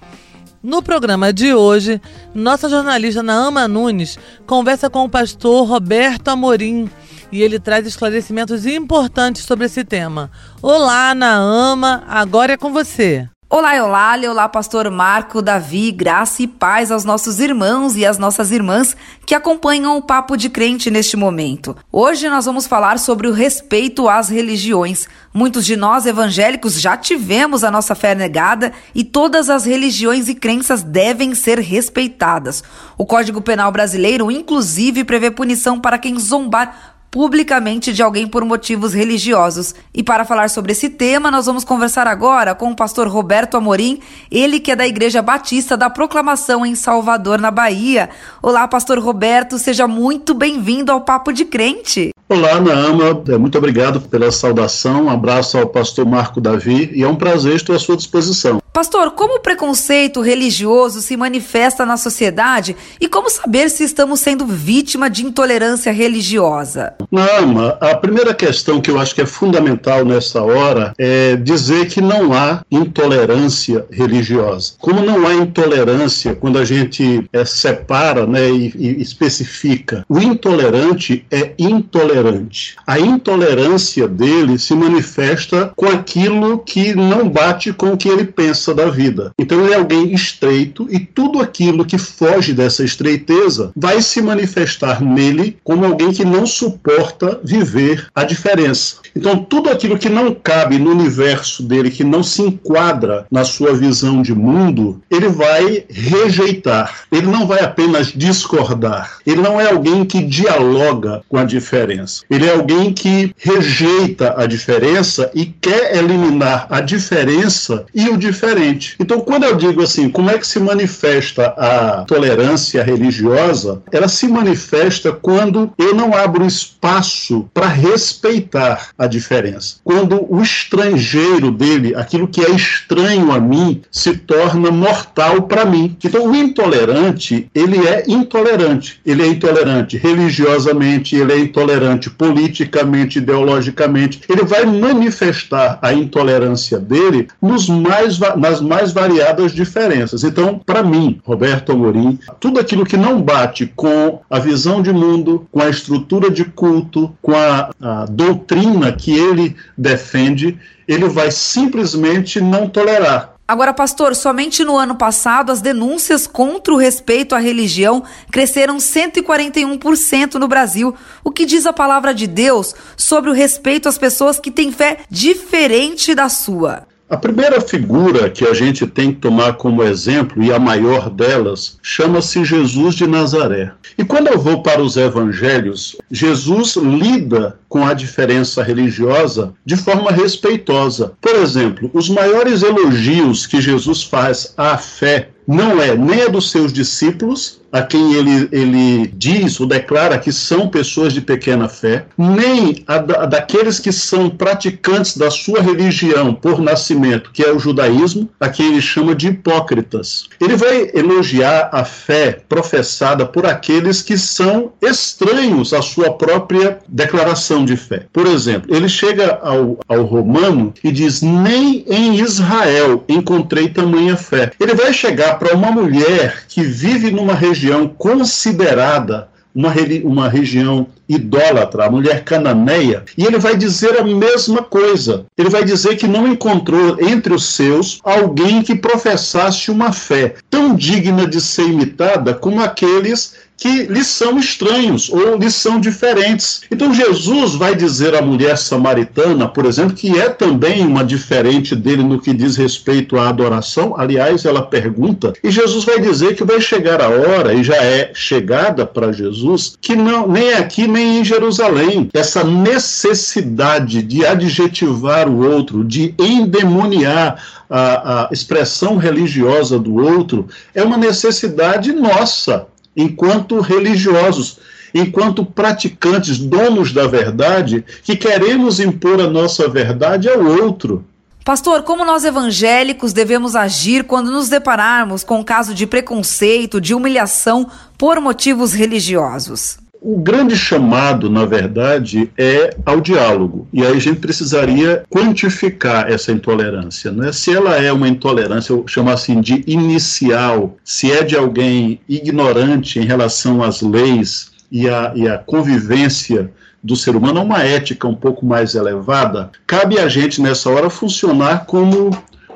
No 0.62 0.82
programa 0.82 1.32
de 1.32 1.54
hoje, 1.54 2.00
nossa 2.34 2.68
jornalista 2.68 3.22
Naama 3.22 3.68
Nunes 3.68 4.18
conversa 4.44 4.90
com 4.90 5.04
o 5.04 5.08
pastor 5.08 5.64
Roberto 5.68 6.28
Amorim 6.28 6.90
e 7.30 7.42
ele 7.42 7.60
traz 7.60 7.86
esclarecimentos 7.86 8.66
importantes 8.66 9.44
sobre 9.44 9.66
esse 9.66 9.84
tema. 9.84 10.30
Olá, 10.60 11.14
Naama, 11.14 12.02
agora 12.08 12.54
é 12.54 12.56
com 12.56 12.72
você. 12.72 13.28
Olá, 13.50 13.82
olá, 13.82 14.14
olá, 14.28 14.46
pastor 14.46 14.90
Marco, 14.90 15.40
Davi, 15.40 15.90
graça 15.90 16.42
e 16.42 16.46
paz 16.46 16.90
aos 16.90 17.02
nossos 17.02 17.40
irmãos 17.40 17.96
e 17.96 18.04
às 18.04 18.18
nossas 18.18 18.50
irmãs 18.50 18.94
que 19.24 19.34
acompanham 19.34 19.96
o 19.96 20.02
Papo 20.02 20.36
de 20.36 20.50
Crente 20.50 20.90
neste 20.90 21.16
momento. 21.16 21.74
Hoje 21.90 22.28
nós 22.28 22.44
vamos 22.44 22.66
falar 22.66 22.98
sobre 22.98 23.26
o 23.26 23.32
respeito 23.32 24.06
às 24.06 24.28
religiões. 24.28 25.08
Muitos 25.32 25.64
de 25.64 25.76
nós 25.76 26.04
evangélicos 26.04 26.78
já 26.78 26.94
tivemos 26.94 27.64
a 27.64 27.70
nossa 27.70 27.94
fé 27.94 28.14
negada 28.14 28.70
e 28.94 29.02
todas 29.02 29.48
as 29.48 29.64
religiões 29.64 30.28
e 30.28 30.34
crenças 30.34 30.82
devem 30.82 31.34
ser 31.34 31.58
respeitadas. 31.58 32.62
O 32.98 33.06
Código 33.06 33.40
Penal 33.40 33.72
brasileiro, 33.72 34.30
inclusive, 34.30 35.04
prevê 35.04 35.30
punição 35.30 35.80
para 35.80 35.96
quem 35.96 36.18
zombar 36.18 36.97
publicamente 37.10 37.92
de 37.92 38.02
alguém 38.02 38.26
por 38.26 38.44
motivos 38.44 38.92
religiosos. 38.92 39.74
E 39.94 40.02
para 40.02 40.24
falar 40.24 40.50
sobre 40.50 40.72
esse 40.72 40.90
tema, 40.90 41.30
nós 41.30 41.46
vamos 41.46 41.64
conversar 41.64 42.06
agora 42.06 42.54
com 42.54 42.70
o 42.70 42.76
pastor 42.76 43.08
Roberto 43.08 43.56
Amorim, 43.56 44.00
ele 44.30 44.60
que 44.60 44.72
é 44.72 44.76
da 44.76 44.86
Igreja 44.86 45.22
Batista 45.22 45.76
da 45.76 45.88
Proclamação 45.88 46.64
em 46.64 46.74
Salvador, 46.74 47.40
na 47.40 47.50
Bahia. 47.50 48.10
Olá, 48.42 48.66
pastor 48.68 48.98
Roberto, 48.98 49.58
seja 49.58 49.86
muito 49.86 50.34
bem-vindo 50.34 50.92
ao 50.92 51.00
Papo 51.00 51.32
de 51.32 51.44
Crente. 51.44 52.10
Olá, 52.30 52.60
Naama, 52.60 53.22
é, 53.26 53.38
muito 53.38 53.56
obrigado 53.56 54.02
pela 54.02 54.30
saudação, 54.30 55.04
um 55.04 55.10
abraço 55.10 55.56
ao 55.56 55.66
pastor 55.66 56.04
Marco 56.04 56.42
Davi 56.42 56.90
e 56.92 57.02
é 57.02 57.08
um 57.08 57.16
prazer 57.16 57.54
estar 57.54 57.74
à 57.74 57.78
sua 57.78 57.96
disposição. 57.96 58.60
Pastor, 58.70 59.12
como 59.12 59.36
o 59.36 59.40
preconceito 59.40 60.20
religioso 60.20 61.00
se 61.00 61.16
manifesta 61.16 61.86
na 61.86 61.96
sociedade 61.96 62.76
e 63.00 63.08
como 63.08 63.30
saber 63.30 63.70
se 63.70 63.82
estamos 63.82 64.20
sendo 64.20 64.46
vítima 64.46 65.08
de 65.08 65.24
intolerância 65.24 65.90
religiosa? 65.90 66.94
Naama, 67.10 67.78
a 67.80 67.96
primeira 67.96 68.34
questão 68.34 68.78
que 68.78 68.90
eu 68.90 69.00
acho 69.00 69.14
que 69.14 69.22
é 69.22 69.26
fundamental 69.26 70.04
nessa 70.04 70.42
hora 70.42 70.92
é 70.98 71.34
dizer 71.34 71.88
que 71.88 72.02
não 72.02 72.34
há 72.34 72.62
intolerância 72.70 73.86
religiosa. 73.90 74.74
Como 74.78 75.00
não 75.00 75.26
há 75.26 75.34
intolerância 75.34 76.36
quando 76.36 76.58
a 76.58 76.64
gente 76.64 77.28
é, 77.32 77.44
separa 77.46 78.26
né, 78.26 78.50
e, 78.50 78.72
e 78.76 79.02
especifica, 79.02 80.04
o 80.08 80.20
intolerante 80.20 81.26
é 81.30 81.52
intolerante 81.58 82.17
intolerante. 82.18 82.76
A 82.86 82.98
intolerância 82.98 84.08
dele 84.08 84.58
se 84.58 84.74
manifesta 84.74 85.72
com 85.76 85.86
aquilo 85.86 86.58
que 86.58 86.94
não 86.94 87.28
bate 87.28 87.72
com 87.72 87.92
o 87.92 87.96
que 87.96 88.08
ele 88.08 88.24
pensa 88.24 88.74
da 88.74 88.86
vida. 88.86 89.32
Então 89.38 89.60
ele 89.60 89.72
é 89.72 89.76
alguém 89.76 90.12
estreito 90.12 90.86
e 90.90 90.98
tudo 90.98 91.40
aquilo 91.40 91.84
que 91.84 91.98
foge 91.98 92.52
dessa 92.52 92.84
estreiteza 92.84 93.72
vai 93.76 94.02
se 94.02 94.20
manifestar 94.20 95.02
nele 95.02 95.56
como 95.62 95.84
alguém 95.84 96.12
que 96.12 96.24
não 96.24 96.46
suporta 96.46 97.40
viver 97.44 98.08
a 98.14 98.24
diferença. 98.24 98.96
Então 99.14 99.38
tudo 99.38 99.70
aquilo 99.70 99.98
que 99.98 100.08
não 100.08 100.34
cabe 100.34 100.78
no 100.78 100.90
universo 100.90 101.62
dele, 101.62 101.90
que 101.90 102.04
não 102.04 102.22
se 102.22 102.42
enquadra 102.42 103.26
na 103.30 103.44
sua 103.44 103.74
visão 103.74 104.22
de 104.22 104.34
mundo, 104.34 105.00
ele 105.10 105.28
vai 105.28 105.84
rejeitar. 105.88 107.04
Ele 107.10 107.26
não 107.26 107.46
vai 107.46 107.60
apenas 107.60 108.08
discordar. 108.08 109.18
Ele 109.26 109.40
não 109.40 109.60
é 109.60 109.70
alguém 109.70 110.04
que 110.04 110.22
dialoga 110.22 111.22
com 111.28 111.36
a 111.36 111.44
diferença 111.44 112.07
diferença. 112.08 112.24
Ele 112.30 112.46
é 112.46 112.52
alguém 112.52 112.92
que 112.92 113.34
rejeita 113.36 114.34
a 114.36 114.46
diferença 114.46 115.30
e 115.34 115.46
quer 115.46 115.96
eliminar 115.96 116.66
a 116.70 116.80
diferença 116.80 117.84
e 117.94 118.08
o 118.08 118.16
diferente. 118.16 118.96
Então, 118.98 119.20
quando 119.20 119.44
eu 119.44 119.56
digo 119.56 119.82
assim, 119.82 120.08
como 120.08 120.30
é 120.30 120.38
que 120.38 120.46
se 120.46 120.58
manifesta 120.58 121.46
a 121.56 122.04
tolerância 122.04 122.82
religiosa? 122.82 123.82
Ela 123.92 124.08
se 124.08 124.26
manifesta 124.26 125.12
quando 125.12 125.72
eu 125.78 125.94
não 125.94 126.14
abro 126.14 126.46
espaço 126.46 127.48
para 127.52 127.66
respeitar 127.66 128.88
a 128.98 129.06
diferença. 129.06 129.76
Quando 129.84 130.26
o 130.32 130.42
estrangeiro 130.42 131.50
dele, 131.50 131.94
aquilo 131.94 132.28
que 132.28 132.44
é 132.44 132.50
estranho 132.50 133.32
a 133.32 133.40
mim, 133.40 133.82
se 133.90 134.16
torna 134.16 134.70
mortal 134.70 135.42
para 135.42 135.64
mim. 135.64 135.96
Então, 136.02 136.30
o 136.30 136.34
intolerante, 136.34 137.50
ele 137.54 137.86
é 137.86 138.04
intolerante. 138.06 139.00
Ele 139.04 139.22
é 139.22 139.26
intolerante 139.26 139.96
religiosamente, 139.96 141.16
ele 141.16 141.32
é 141.32 141.38
intolerante 141.38 141.97
politicamente, 142.10 143.18
ideologicamente. 143.18 144.20
Ele 144.28 144.44
vai 144.44 144.64
manifestar 144.64 145.78
a 145.82 145.92
intolerância 145.92 146.78
dele 146.78 147.28
nos 147.40 147.68
mais, 147.68 148.18
nas 148.36 148.60
mais 148.60 148.92
variadas 148.92 149.52
diferenças. 149.52 150.22
Então, 150.22 150.60
para 150.64 150.82
mim, 150.82 151.20
Roberto 151.24 151.72
Amorim, 151.72 152.18
tudo 152.38 152.60
aquilo 152.60 152.84
que 152.84 152.96
não 152.96 153.22
bate 153.22 153.72
com 153.74 154.20
a 154.28 154.38
visão 154.38 154.82
de 154.82 154.92
mundo, 154.92 155.46
com 155.50 155.60
a 155.60 155.68
estrutura 155.68 156.30
de 156.30 156.44
culto, 156.44 157.12
com 157.22 157.34
a, 157.34 157.70
a 157.80 158.04
doutrina 158.06 158.92
que 158.92 159.12
ele 159.12 159.56
defende, 159.76 160.58
ele 160.86 161.08
vai 161.08 161.30
simplesmente 161.30 162.40
não 162.40 162.68
tolerar. 162.68 163.37
Agora, 163.48 163.72
pastor, 163.72 164.14
somente 164.14 164.62
no 164.62 164.76
ano 164.76 164.94
passado 164.94 165.50
as 165.50 165.62
denúncias 165.62 166.26
contra 166.26 166.74
o 166.74 166.76
respeito 166.76 167.34
à 167.34 167.38
religião 167.38 168.04
cresceram 168.30 168.76
141% 168.76 170.34
no 170.34 170.46
Brasil. 170.46 170.94
O 171.24 171.30
que 171.30 171.46
diz 171.46 171.64
a 171.64 171.72
palavra 171.72 172.12
de 172.12 172.26
Deus 172.26 172.74
sobre 172.94 173.30
o 173.30 173.32
respeito 173.32 173.88
às 173.88 173.96
pessoas 173.96 174.38
que 174.38 174.50
têm 174.50 174.70
fé 174.70 174.98
diferente 175.08 176.14
da 176.14 176.28
sua? 176.28 176.86
A 177.10 177.16
primeira 177.16 177.58
figura 177.58 178.28
que 178.28 178.44
a 178.44 178.52
gente 178.52 178.86
tem 178.86 179.14
que 179.14 179.20
tomar 179.20 179.54
como 179.54 179.82
exemplo, 179.82 180.42
e 180.42 180.52
a 180.52 180.58
maior 180.58 181.08
delas, 181.08 181.78
chama-se 181.82 182.44
Jesus 182.44 182.94
de 182.94 183.06
Nazaré. 183.06 183.72
E 183.96 184.04
quando 184.04 184.26
eu 184.26 184.38
vou 184.38 184.62
para 184.62 184.82
os 184.82 184.98
evangelhos, 184.98 185.96
Jesus 186.10 186.76
lida 186.76 187.58
com 187.66 187.86
a 187.86 187.94
diferença 187.94 188.62
religiosa 188.62 189.54
de 189.64 189.74
forma 189.74 190.10
respeitosa. 190.10 191.14
Por 191.18 191.34
exemplo, 191.36 191.90
os 191.94 192.10
maiores 192.10 192.62
elogios 192.62 193.46
que 193.46 193.58
Jesus 193.58 194.02
faz 194.02 194.52
à 194.54 194.76
fé 194.76 195.30
não 195.46 195.80
é 195.80 195.96
nem 195.96 196.24
a 196.24 196.28
dos 196.28 196.50
seus 196.50 196.70
discípulos, 196.70 197.58
a 197.72 197.82
quem 197.82 198.14
ele, 198.14 198.48
ele 198.50 199.06
diz 199.14 199.60
ou 199.60 199.66
declara 199.66 200.18
que 200.18 200.32
são 200.32 200.68
pessoas 200.68 201.12
de 201.12 201.20
pequena 201.20 201.68
fé, 201.68 202.06
nem 202.16 202.82
a, 202.86 202.98
da, 202.98 203.26
daqueles 203.26 203.78
que 203.78 203.92
são 203.92 204.30
praticantes 204.30 205.16
da 205.16 205.30
sua 205.30 205.60
religião 205.60 206.34
por 206.34 206.60
nascimento, 206.60 207.30
que 207.32 207.42
é 207.42 207.52
o 207.52 207.58
judaísmo, 207.58 208.28
a 208.40 208.48
quem 208.48 208.72
ele 208.72 208.80
chama 208.80 209.14
de 209.14 209.28
hipócritas. 209.28 210.28
Ele 210.40 210.56
vai 210.56 210.90
elogiar 210.94 211.68
a 211.72 211.84
fé 211.84 212.40
professada 212.48 213.26
por 213.26 213.46
aqueles 213.46 214.02
que 214.02 214.16
são 214.16 214.72
estranhos 214.80 215.72
à 215.72 215.82
sua 215.82 216.12
própria 216.12 216.78
declaração 216.88 217.64
de 217.64 217.76
fé. 217.76 218.06
Por 218.12 218.26
exemplo, 218.26 218.74
ele 218.74 218.88
chega 218.88 219.38
ao, 219.42 219.78
ao 219.88 220.04
romano 220.04 220.72
e 220.82 220.90
diz: 220.90 221.20
Nem 221.22 221.84
em 221.88 222.20
Israel 222.20 223.04
encontrei 223.08 223.68
tamanha 223.68 224.16
fé. 224.16 224.52
Ele 224.58 224.74
vai 224.74 224.92
chegar 224.92 225.38
para 225.38 225.54
uma 225.54 225.70
mulher 225.70 226.44
que 226.48 226.62
vive 226.62 227.10
numa 227.10 227.34
região 227.34 227.57
considerada 227.88 229.28
uma, 229.54 229.72
uma 230.04 230.28
região 230.28 230.86
idólatra, 231.08 231.86
a 231.86 231.90
mulher 231.90 232.22
cananeia, 232.22 233.04
e 233.16 233.24
ele 233.24 233.38
vai 233.38 233.56
dizer 233.56 233.98
a 233.98 234.04
mesma 234.04 234.62
coisa. 234.62 235.24
Ele 235.36 235.48
vai 235.48 235.64
dizer 235.64 235.96
que 235.96 236.06
não 236.06 236.28
encontrou 236.28 236.96
entre 237.00 237.32
os 237.32 237.54
seus 237.54 237.98
alguém 238.04 238.62
que 238.62 238.74
professasse 238.74 239.70
uma 239.70 239.92
fé 239.92 240.34
tão 240.50 240.74
digna 240.74 241.26
de 241.26 241.40
ser 241.40 241.68
imitada 241.68 242.34
como 242.34 242.62
aqueles 242.62 243.34
que 243.58 243.82
lhes 243.82 244.06
são 244.06 244.38
estranhos 244.38 245.10
ou 245.10 245.36
lhes 245.36 245.54
são 245.54 245.80
diferentes. 245.80 246.62
Então 246.70 246.94
Jesus 246.94 247.56
vai 247.56 247.74
dizer 247.74 248.14
à 248.14 248.22
mulher 248.22 248.56
samaritana, 248.56 249.48
por 249.48 249.66
exemplo, 249.66 249.96
que 249.96 250.16
é 250.18 250.28
também 250.28 250.86
uma 250.86 251.04
diferente 251.04 251.74
dele 251.74 252.04
no 252.04 252.20
que 252.20 252.32
diz 252.32 252.56
respeito 252.56 253.18
à 253.18 253.28
adoração. 253.28 253.94
Aliás, 253.98 254.44
ela 254.44 254.62
pergunta, 254.62 255.32
e 255.42 255.50
Jesus 255.50 255.84
vai 255.84 256.00
dizer 256.00 256.36
que 256.36 256.44
vai 256.44 256.60
chegar 256.60 257.02
a 257.02 257.08
hora, 257.08 257.52
e 257.52 257.64
já 257.64 257.76
é 257.76 258.12
chegada 258.14 258.86
para 258.86 259.12
Jesus, 259.12 259.76
que 259.80 259.96
não 259.96 260.28
nem 260.28 260.54
aqui 260.54 260.86
nem 260.86 261.20
em 261.20 261.24
Jerusalém. 261.24 262.08
Essa 262.14 262.44
necessidade 262.44 264.02
de 264.02 264.24
adjetivar 264.24 265.28
o 265.28 265.44
outro, 265.44 265.84
de 265.84 266.14
endemoniar 266.16 267.42
a, 267.68 268.28
a 268.28 268.28
expressão 268.32 268.96
religiosa 268.96 269.78
do 269.78 269.96
outro, 269.96 270.48
é 270.72 270.82
uma 270.82 270.96
necessidade 270.96 271.92
nossa 271.92 272.66
enquanto 272.98 273.60
religiosos, 273.60 274.58
enquanto 274.92 275.44
praticantes, 275.44 276.36
donos 276.36 276.92
da 276.92 277.06
verdade, 277.06 277.84
que 278.02 278.16
queremos 278.16 278.80
impor 278.80 279.20
a 279.20 279.30
nossa 279.30 279.68
verdade 279.68 280.28
ao 280.28 280.44
outro. 280.44 281.04
Pastor, 281.44 281.82
como 281.82 282.04
nós 282.04 282.24
evangélicos 282.24 283.12
devemos 283.12 283.56
agir 283.56 284.04
quando 284.04 284.30
nos 284.30 284.48
depararmos 284.50 285.24
com 285.24 285.38
um 285.38 285.44
caso 285.44 285.72
de 285.72 285.86
preconceito, 285.86 286.80
de 286.80 286.92
humilhação 286.92 287.70
por 287.96 288.20
motivos 288.20 288.74
religiosos? 288.74 289.78
O 290.00 290.16
grande 290.16 290.56
chamado, 290.56 291.28
na 291.28 291.44
verdade, 291.44 292.30
é 292.38 292.76
ao 292.86 293.00
diálogo. 293.00 293.66
E 293.72 293.84
aí 293.84 293.96
a 293.96 294.00
gente 294.00 294.20
precisaria 294.20 295.02
quantificar 295.10 296.10
essa 296.10 296.30
intolerância. 296.30 297.10
Né? 297.10 297.32
Se 297.32 297.54
ela 297.54 297.76
é 297.76 297.92
uma 297.92 298.08
intolerância, 298.08 298.72
eu 298.72 298.84
chamo 298.86 299.10
assim 299.10 299.40
de 299.40 299.64
inicial, 299.66 300.76
se 300.84 301.10
é 301.10 301.24
de 301.24 301.36
alguém 301.36 302.00
ignorante 302.08 303.00
em 303.00 303.04
relação 303.04 303.62
às 303.62 303.82
leis 303.82 304.52
e 304.70 304.88
a, 304.88 305.12
e 305.16 305.28
a 305.28 305.36
convivência 305.36 306.52
do 306.82 306.94
ser 306.94 307.16
humano, 307.16 307.42
uma 307.42 307.64
ética 307.64 308.06
um 308.06 308.14
pouco 308.14 308.46
mais 308.46 308.76
elevada, 308.76 309.50
cabe 309.66 309.98
a 309.98 310.08
gente 310.08 310.40
nessa 310.40 310.70
hora 310.70 310.88
funcionar 310.88 311.66
como 311.66 312.10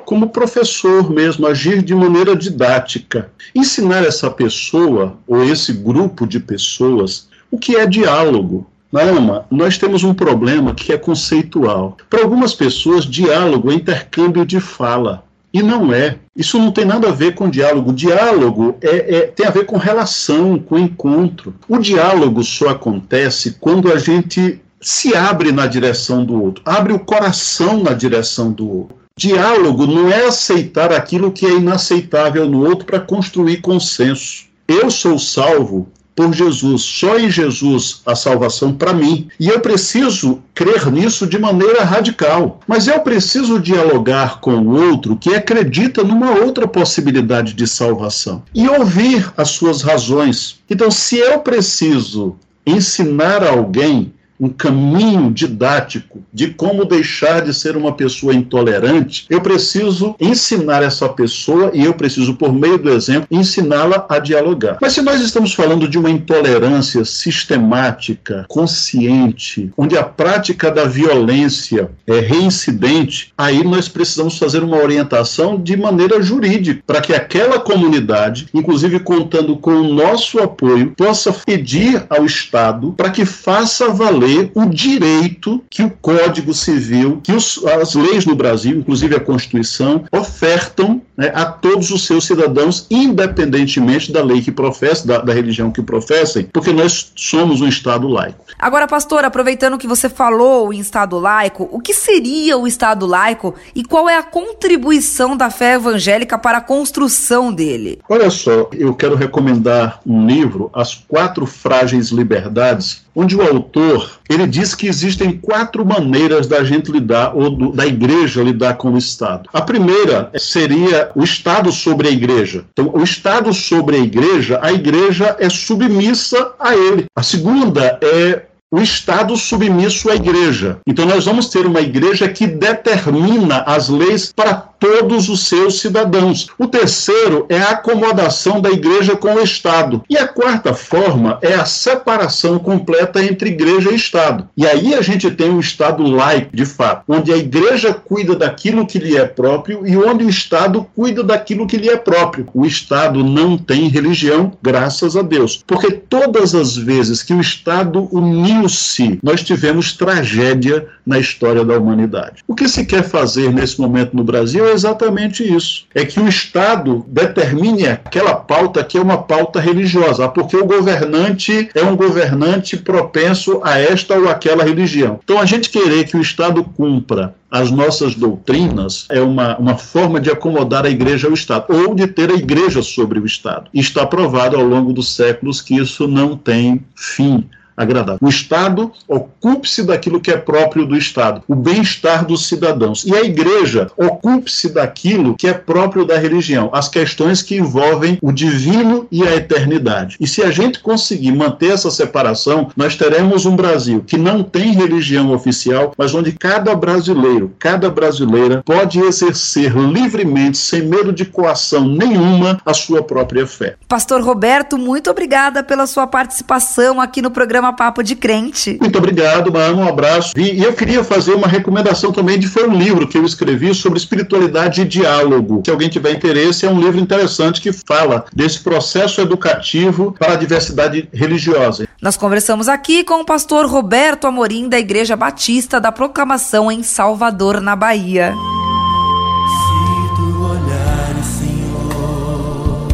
como 0.05 0.29
professor 0.29 1.09
mesmo, 1.09 1.47
agir 1.47 1.81
de 1.81 1.95
maneira 1.95 2.35
didática. 2.35 3.31
Ensinar 3.55 4.03
essa 4.03 4.29
pessoa 4.29 5.17
ou 5.25 5.43
esse 5.43 5.71
grupo 5.71 6.27
de 6.27 6.41
pessoas 6.41 7.29
o 7.53 7.57
que 7.59 7.75
é 7.75 7.85
diálogo? 7.85 8.65
Alma, 8.91 9.45
nós 9.51 9.77
temos 9.77 10.03
um 10.03 10.11
problema 10.11 10.73
que 10.73 10.91
é 10.91 10.97
conceitual. 10.97 11.95
Para 12.09 12.23
algumas 12.23 12.55
pessoas, 12.55 13.05
diálogo 13.05 13.71
é 13.71 13.75
intercâmbio 13.75 14.43
de 14.43 14.59
fala. 14.59 15.23
E 15.53 15.61
não 15.61 15.93
é. 15.93 16.17
Isso 16.35 16.57
não 16.57 16.71
tem 16.71 16.83
nada 16.83 17.09
a 17.09 17.11
ver 17.11 17.35
com 17.35 17.47
diálogo. 17.47 17.93
Diálogo 17.93 18.75
é, 18.81 19.17
é, 19.17 19.21
tem 19.27 19.45
a 19.45 19.51
ver 19.51 19.67
com 19.67 19.77
relação, 19.77 20.57
com 20.57 20.79
encontro. 20.79 21.53
O 21.69 21.77
diálogo 21.77 22.43
só 22.43 22.69
acontece 22.69 23.57
quando 23.59 23.93
a 23.93 23.99
gente 23.99 24.59
se 24.81 25.15
abre 25.15 25.51
na 25.51 25.67
direção 25.67 26.25
do 26.25 26.41
outro, 26.41 26.63
abre 26.65 26.91
o 26.91 26.99
coração 26.99 27.83
na 27.83 27.93
direção 27.93 28.51
do 28.51 28.67
outro. 28.67 28.97
Diálogo 29.15 29.85
não 29.85 30.09
é 30.09 30.25
aceitar 30.25 30.91
aquilo 30.91 31.31
que 31.31 31.45
é 31.45 31.51
inaceitável 31.51 32.49
no 32.49 32.67
outro 32.67 32.87
para 32.87 32.99
construir 32.99 33.57
consenso. 33.57 34.45
Eu 34.67 34.89
sou 34.89 35.19
salvo 35.19 35.87
por 36.15 36.33
Jesus, 36.33 36.81
só 36.81 37.17
em 37.17 37.29
Jesus 37.29 38.01
a 38.05 38.15
salvação 38.15 38.73
para 38.73 38.93
mim. 38.93 39.27
E 39.39 39.47
eu 39.47 39.59
preciso 39.59 40.41
crer 40.53 40.91
nisso 40.91 41.25
de 41.25 41.39
maneira 41.39 41.83
radical. 41.83 42.59
Mas 42.67 42.87
eu 42.87 42.99
preciso 42.99 43.59
dialogar 43.59 44.39
com 44.39 44.57
o 44.57 44.89
outro 44.89 45.15
que 45.15 45.33
acredita 45.33 46.03
numa 46.03 46.31
outra 46.31 46.67
possibilidade 46.67 47.53
de 47.53 47.67
salvação 47.67 48.43
e 48.53 48.67
ouvir 48.67 49.31
as 49.37 49.49
suas 49.49 49.81
razões. 49.81 50.59
Então, 50.69 50.91
se 50.91 51.17
eu 51.17 51.39
preciso 51.39 52.35
ensinar 52.65 53.43
a 53.43 53.51
alguém 53.51 54.13
um 54.39 54.49
caminho 54.49 55.31
didático 55.31 56.23
de 56.33 56.47
como 56.47 56.85
deixar 56.85 57.41
de 57.41 57.53
ser 57.53 57.77
uma 57.77 57.93
pessoa 57.93 58.33
intolerante, 58.33 59.25
eu 59.29 59.41
preciso 59.41 60.15
ensinar 60.19 60.83
essa 60.83 61.07
pessoa 61.07 61.71
e 61.73 61.83
eu 61.85 61.93
preciso, 61.93 62.35
por 62.35 62.51
meio 62.51 62.77
do 62.77 62.89
exemplo, 62.89 63.27
ensiná-la 63.29 64.05
a 64.09 64.19
dialogar. 64.19 64.77
Mas 64.81 64.93
se 64.93 65.01
nós 65.01 65.21
estamos 65.21 65.53
falando 65.53 65.87
de 65.87 65.97
uma 65.97 66.09
intolerância 66.09 67.05
sistemática, 67.05 68.45
consciente, 68.49 69.71
onde 69.77 69.97
a 69.97 70.03
prática 70.03 70.71
da 70.71 70.85
violência 70.85 71.91
é 72.07 72.19
reincidente, 72.19 73.31
aí 73.37 73.63
nós 73.63 73.87
precisamos 73.87 74.37
fazer 74.37 74.63
uma 74.63 74.77
orientação 74.77 75.61
de 75.61 75.77
maneira 75.77 76.21
jurídica, 76.21 76.81
para 76.85 77.01
que 77.01 77.13
aquela 77.13 77.59
comunidade, 77.59 78.47
inclusive 78.53 78.99
contando 78.99 79.55
com 79.57 79.71
o 79.71 79.93
nosso 79.93 80.39
apoio, 80.39 80.93
possa 80.97 81.31
pedir 81.31 82.05
ao 82.09 82.25
Estado 82.25 82.93
para 82.97 83.09
que 83.09 83.25
faça 83.25 83.89
valer 83.89 84.22
o 84.53 84.65
direito 84.65 85.63
que 85.69 85.83
o 85.83 85.89
Código 85.89 86.53
Civil, 86.53 87.19
que 87.23 87.31
os, 87.31 87.63
as 87.65 87.95
leis 87.95 88.25
no 88.25 88.35
Brasil, 88.35 88.77
inclusive 88.77 89.15
a 89.15 89.19
Constituição, 89.19 90.05
ofertam 90.11 91.01
né, 91.17 91.31
a 91.33 91.45
todos 91.45 91.91
os 91.91 92.05
seus 92.05 92.25
cidadãos, 92.25 92.87
independentemente 92.89 94.11
da 94.11 94.23
lei 94.23 94.41
que 94.41 94.51
professem, 94.51 95.07
da, 95.07 95.19
da 95.19 95.33
religião 95.33 95.71
que 95.71 95.81
professem, 95.81 96.49
porque 96.51 96.73
nós 96.73 97.11
somos 97.15 97.61
um 97.61 97.67
Estado 97.67 98.07
laico. 98.07 98.43
Agora, 98.57 98.87
pastor, 98.87 99.23
aproveitando 99.23 99.77
que 99.77 99.87
você 99.87 100.09
falou 100.09 100.73
em 100.73 100.79
Estado 100.79 101.17
laico, 101.19 101.67
o 101.71 101.79
que 101.79 101.93
seria 101.93 102.57
o 102.57 102.67
Estado 102.67 103.05
laico 103.05 103.53
e 103.75 103.83
qual 103.83 104.09
é 104.09 104.17
a 104.17 104.23
contribuição 104.23 105.35
da 105.35 105.49
fé 105.49 105.73
evangélica 105.75 106.37
para 106.37 106.57
a 106.59 106.61
construção 106.61 107.51
dele? 107.51 107.99
Olha 108.09 108.29
só, 108.29 108.69
eu 108.73 108.93
quero 108.93 109.15
recomendar 109.15 109.99
um 110.05 110.25
livro, 110.25 110.69
As 110.73 110.95
Quatro 110.95 111.45
Frágeis 111.45 112.09
Liberdades, 112.09 113.03
onde 113.15 113.35
o 113.35 113.41
autor 113.41 114.19
ele 114.29 114.47
diz 114.47 114.73
que 114.73 114.87
existem 114.87 115.37
quatro 115.37 115.85
maneiras 115.85 116.47
da 116.47 116.63
gente 116.63 116.91
lidar 116.91 117.35
ou 117.35 117.49
do, 117.49 117.71
da 117.71 117.85
igreja 117.85 118.41
lidar 118.41 118.75
com 118.75 118.91
o 118.91 118.97
Estado. 118.97 119.49
A 119.53 119.61
primeira 119.61 120.31
seria 120.37 121.02
o 121.15 121.23
Estado 121.23 121.71
sobre 121.71 122.07
a 122.07 122.11
igreja. 122.11 122.65
Então, 122.71 122.91
o 122.93 123.03
Estado 123.03 123.53
sobre 123.53 123.95
a 123.95 123.99
igreja, 123.99 124.59
a 124.61 124.71
igreja 124.71 125.35
é 125.39 125.49
submissa 125.49 126.53
a 126.59 126.75
ele. 126.75 127.05
A 127.15 127.23
segunda 127.23 127.99
é 128.01 128.43
o 128.71 128.81
Estado 128.81 129.37
submisso 129.37 130.09
à 130.09 130.15
igreja. 130.15 130.79
Então, 130.87 131.05
nós 131.05 131.25
vamos 131.25 131.47
ter 131.49 131.63
uma 131.65 131.79
igreja 131.79 132.27
que 132.27 132.47
determina 132.47 133.61
as 133.67 133.87
leis 133.87 134.33
para 134.35 134.72
todos 134.83 135.29
os 135.29 135.47
seus 135.47 135.79
cidadãos. 135.79 136.49
O 136.59 136.67
terceiro 136.67 137.45
é 137.47 137.57
a 137.57 137.69
acomodação 137.69 138.59
da 138.59 138.69
igreja 138.69 139.15
com 139.15 139.35
o 139.35 139.41
Estado. 139.41 140.03
E 140.09 140.17
a 140.17 140.27
quarta 140.27 140.73
forma 140.73 141.39
é 141.41 141.53
a 141.53 141.63
separação 141.63 142.59
completa 142.59 143.23
entre 143.23 143.51
igreja 143.51 143.91
e 143.91 143.95
Estado. 143.95 144.49
E 144.57 144.67
aí 144.67 144.93
a 144.93 145.01
gente 145.01 145.31
tem 145.31 145.49
um 145.49 145.61
Estado 145.61 146.03
laico, 146.03 146.53
de 146.53 146.65
fato, 146.65 147.03
onde 147.07 147.31
a 147.31 147.37
igreja 147.37 147.93
cuida 147.93 148.35
daquilo 148.35 148.85
que 148.85 148.99
lhe 148.99 149.15
é 149.15 149.25
próprio 149.25 149.87
e 149.87 149.95
onde 149.95 150.25
o 150.25 150.29
Estado 150.29 150.85
cuida 150.93 151.23
daquilo 151.23 151.65
que 151.65 151.77
lhe 151.77 151.89
é 151.89 151.95
próprio. 151.95 152.49
O 152.53 152.65
Estado 152.65 153.23
não 153.23 153.57
tem 153.57 153.87
religião, 153.87 154.51
graças 154.61 155.15
a 155.15 155.21
Deus. 155.21 155.63
Porque 155.65 155.91
todas 155.91 156.53
as 156.53 156.75
vezes 156.75 157.23
que 157.23 157.33
o 157.33 157.39
Estado 157.39 158.09
uniu-se, 158.11 159.17
nós 159.23 159.41
tivemos 159.43 159.93
tragédia 159.93 160.85
na 161.05 161.19
história 161.19 161.63
da 161.63 161.77
humanidade. 161.77 162.43
O 162.47 162.55
que 162.55 162.67
se 162.67 162.85
quer 162.85 163.03
fazer 163.03 163.51
nesse 163.51 163.79
momento 163.79 164.15
no 164.15 164.23
Brasil 164.23 164.65
é 164.67 164.71
exatamente 164.71 165.43
isso. 165.43 165.85
É 165.93 166.05
que 166.05 166.19
o 166.19 166.27
Estado 166.27 167.05
determine 167.07 167.87
aquela 167.87 168.35
pauta 168.35 168.83
que 168.83 168.97
é 168.97 169.01
uma 169.01 169.17
pauta 169.17 169.59
religiosa, 169.59 170.27
porque 170.29 170.55
o 170.55 170.65
governante 170.65 171.69
é 171.73 171.83
um 171.83 171.95
governante 171.95 172.77
propenso 172.77 173.61
a 173.63 173.79
esta 173.79 174.17
ou 174.17 174.29
aquela 174.29 174.63
religião. 174.63 175.19
Então, 175.23 175.39
a 175.39 175.45
gente 175.45 175.69
querer 175.69 176.05
que 176.05 176.17
o 176.17 176.21
Estado 176.21 176.63
cumpra 176.63 177.35
as 177.53 177.69
nossas 177.69 178.15
doutrinas 178.15 179.05
é 179.09 179.21
uma, 179.21 179.55
uma 179.59 179.77
forma 179.77 180.19
de 180.19 180.31
acomodar 180.31 180.87
a 180.87 180.89
igreja 180.89 181.27
ao 181.27 181.33
Estado, 181.35 181.65
ou 181.69 181.93
de 181.93 182.07
ter 182.07 182.31
a 182.31 182.33
igreja 182.33 182.81
sobre 182.81 183.19
o 183.19 183.25
Estado. 183.27 183.69
Está 183.71 184.07
provado 184.07 184.57
ao 184.57 184.63
longo 184.63 184.91
dos 184.91 185.15
séculos 185.15 185.61
que 185.61 185.75
isso 185.75 186.07
não 186.07 186.35
tem 186.35 186.83
fim 186.95 187.47
agradável. 187.75 188.19
O 188.21 188.29
Estado 188.29 188.91
ocupe-se 189.07 189.83
daquilo 189.83 190.19
que 190.19 190.31
é 190.31 190.37
próprio 190.37 190.85
do 190.85 190.95
Estado, 190.95 191.43
o 191.47 191.55
bem-estar 191.55 192.25
dos 192.25 192.47
cidadãos. 192.47 193.03
E 193.05 193.13
a 193.15 193.21
igreja 193.21 193.89
ocupe-se 193.97 194.69
daquilo 194.69 195.35
que 195.35 195.47
é 195.47 195.53
próprio 195.53 196.05
da 196.05 196.17
religião, 196.17 196.69
as 196.73 196.87
questões 196.87 197.41
que 197.41 197.57
envolvem 197.57 198.17
o 198.21 198.31
divino 198.31 199.07
e 199.11 199.23
a 199.23 199.35
eternidade. 199.35 200.17
E 200.19 200.27
se 200.27 200.41
a 200.41 200.51
gente 200.51 200.79
conseguir 200.79 201.31
manter 201.31 201.71
essa 201.71 201.91
separação, 201.91 202.69
nós 202.75 202.95
teremos 202.95 203.45
um 203.45 203.55
Brasil 203.55 204.03
que 204.05 204.17
não 204.17 204.43
tem 204.43 204.73
religião 204.73 205.31
oficial, 205.31 205.93
mas 205.97 206.13
onde 206.13 206.31
cada 206.31 206.75
brasileiro, 206.75 207.53
cada 207.59 207.89
brasileira 207.89 208.61
pode 208.65 208.99
exercer 208.99 209.75
livremente, 209.75 210.57
sem 210.57 210.83
medo 210.83 211.11
de 211.11 211.25
coação 211.25 211.87
nenhuma, 211.87 212.59
a 212.65 212.73
sua 212.73 213.03
própria 213.03 213.45
fé. 213.45 213.75
Pastor 213.87 214.21
Roberto, 214.21 214.77
muito 214.77 215.09
obrigada 215.09 215.63
pela 215.63 215.85
sua 215.87 216.07
participação 216.07 216.99
aqui 216.99 217.21
no 217.21 217.31
programa 217.31 217.62
programa 217.63 217.73
Papo 217.73 218.03
de 218.03 218.15
Crente. 218.15 218.77
Muito 218.81 218.97
obrigado, 218.97 219.51
mano. 219.51 219.79
Um 219.79 219.87
abraço. 219.87 220.33
E 220.37 220.61
eu 220.61 220.73
queria 220.73 221.03
fazer 221.03 221.33
uma 221.33 221.47
recomendação 221.47 222.11
também 222.11 222.37
de 222.37 222.47
foi 222.47 222.67
um 222.67 222.77
livro 222.77 223.07
que 223.07 223.17
eu 223.17 223.25
escrevi 223.25 223.73
sobre 223.73 223.97
espiritualidade 223.97 224.81
e 224.81 224.85
diálogo. 224.85 225.61
Se 225.63 225.71
alguém 225.71 225.87
tiver 225.87 226.11
interesse, 226.11 226.65
é 226.65 226.69
um 226.69 226.79
livro 226.79 226.99
interessante 226.99 227.61
que 227.61 227.71
fala 227.71 228.25
desse 228.33 228.59
processo 228.59 229.21
educativo 229.21 230.13
para 230.17 230.33
a 230.33 230.35
diversidade 230.35 231.07
religiosa. 231.13 231.87
Nós 232.01 232.17
conversamos 232.17 232.67
aqui 232.67 233.03
com 233.03 233.21
o 233.21 233.25
pastor 233.25 233.65
Roberto 233.65 234.27
Amorim 234.27 234.67
da 234.67 234.77
Igreja 234.77 235.15
Batista 235.15 235.79
da 235.79 235.91
Proclamação 235.91 236.69
em 236.71 236.83
Salvador, 236.83 237.61
na 237.61 237.75
Bahia. 237.75 238.33
Se 238.33 240.15
tu 240.15 240.43
olhares, 240.43 241.25
Senhor, 241.25 242.87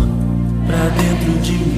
para 0.68 0.90
dentro 0.90 1.40
de 1.42 1.52
mim 1.54 1.69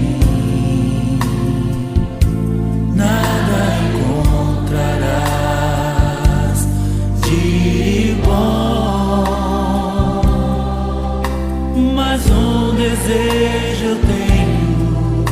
mas 11.96 12.30
um 12.30 12.76
desejo 12.76 13.86
eu 13.86 13.96
tenho 14.02 15.26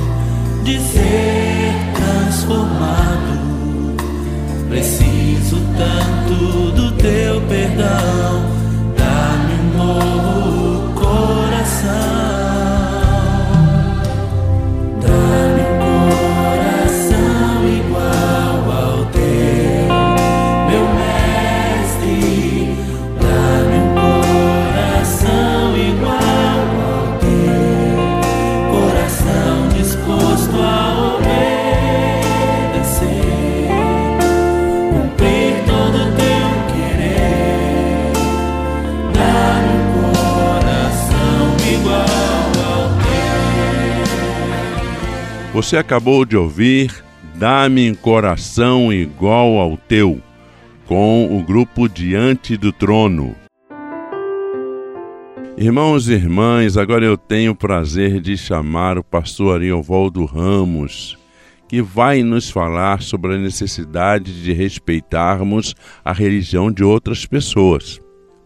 de 0.64 0.80
ser 0.80 1.74
transformado. 1.96 3.40
Preciso 4.70 5.58
tanto 5.78 6.72
do 6.72 6.92
teu 6.94 7.42
perdão, 7.42 8.44
dá-me 8.96 9.54
um 9.54 9.78
novo 9.78 10.29
Você 45.60 45.76
acabou 45.76 46.24
de 46.24 46.38
ouvir 46.38 47.04
Dá-me 47.36 47.94
coração 47.94 48.94
igual 48.94 49.58
ao 49.58 49.76
teu, 49.76 50.22
com 50.86 51.38
o 51.38 51.44
grupo 51.44 51.90
Diante 51.90 52.56
do 52.56 52.72
Trono. 52.72 53.36
Irmãos 55.58 56.08
e 56.08 56.14
irmãs, 56.14 56.78
agora 56.78 57.04
eu 57.04 57.18
tenho 57.18 57.52
o 57.52 57.56
prazer 57.56 58.22
de 58.22 58.38
chamar 58.38 58.98
o 58.98 59.04
pastor 59.04 59.58
Ariovaldo 59.58 60.24
Ramos, 60.24 61.18
que 61.68 61.82
vai 61.82 62.24
nos 62.24 62.50
falar 62.50 63.02
sobre 63.02 63.36
a 63.36 63.38
necessidade 63.38 64.42
de 64.42 64.54
respeitarmos 64.54 65.76
a 66.06 66.14
religião 66.14 66.72
de 66.72 66.86
outras 66.86 67.26
pessoas. 67.26 68.00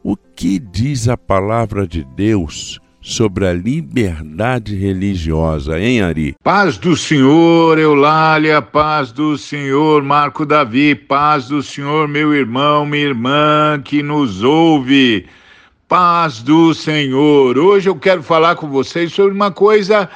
O 0.03 0.17
que 0.17 0.57
diz 0.57 1.07
a 1.07 1.15
palavra 1.15 1.85
de 1.85 2.03
Deus 2.15 2.81
sobre 3.03 3.45
a 3.45 3.53
liberdade 3.53 4.73
religiosa, 4.75 5.77
hein, 5.77 6.01
Ari? 6.01 6.35
Paz 6.41 6.77
do 6.77 6.95
Senhor, 6.95 7.77
Eulália, 7.77 8.61
paz 8.61 9.11
do 9.11 9.37
Senhor, 9.37 10.01
Marco 10.01 10.45
Davi, 10.45 10.95
paz 10.95 11.49
do 11.49 11.61
Senhor, 11.61 12.07
meu 12.07 12.33
irmão, 12.33 12.85
minha 12.85 13.03
irmã 13.03 13.81
que 13.83 14.01
nos 14.01 14.41
ouve. 14.41 15.27
Paz 15.87 16.41
do 16.41 16.73
Senhor. 16.73 17.57
Hoje 17.57 17.89
eu 17.89 17.95
quero 17.95 18.23
falar 18.23 18.55
com 18.55 18.69
vocês 18.69 19.11
sobre 19.11 19.33
uma 19.33 19.51
coisa 19.51 20.09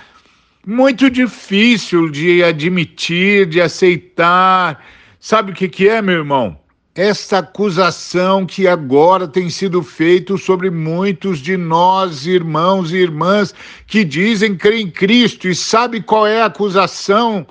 muito 0.66 1.10
difícil 1.10 2.10
de 2.10 2.42
admitir, 2.42 3.46
de 3.46 3.62
aceitar. 3.62 4.82
Sabe 5.20 5.52
o 5.52 5.54
que, 5.54 5.68
que 5.68 5.90
é, 5.90 6.02
meu 6.02 6.16
irmão? 6.16 6.58
Esta 6.98 7.38
acusação 7.38 8.44
que 8.44 8.68
agora 8.68 9.28
tem 9.28 9.52
sido 9.52 9.84
feita 9.84 10.36
sobre 10.36 10.72
muitos 10.72 11.38
de 11.38 11.56
nós, 11.56 12.26
irmãos 12.26 12.92
e 12.92 12.98
irmãs, 12.98 13.54
que 13.86 14.04
dizem 14.04 14.58
crer 14.58 14.80
em 14.80 14.90
Cristo. 14.90 15.48
E 15.48 15.54
sabe 15.54 16.02
qual 16.02 16.26
é 16.26 16.42
a 16.42 16.48
acusação? 16.48 17.46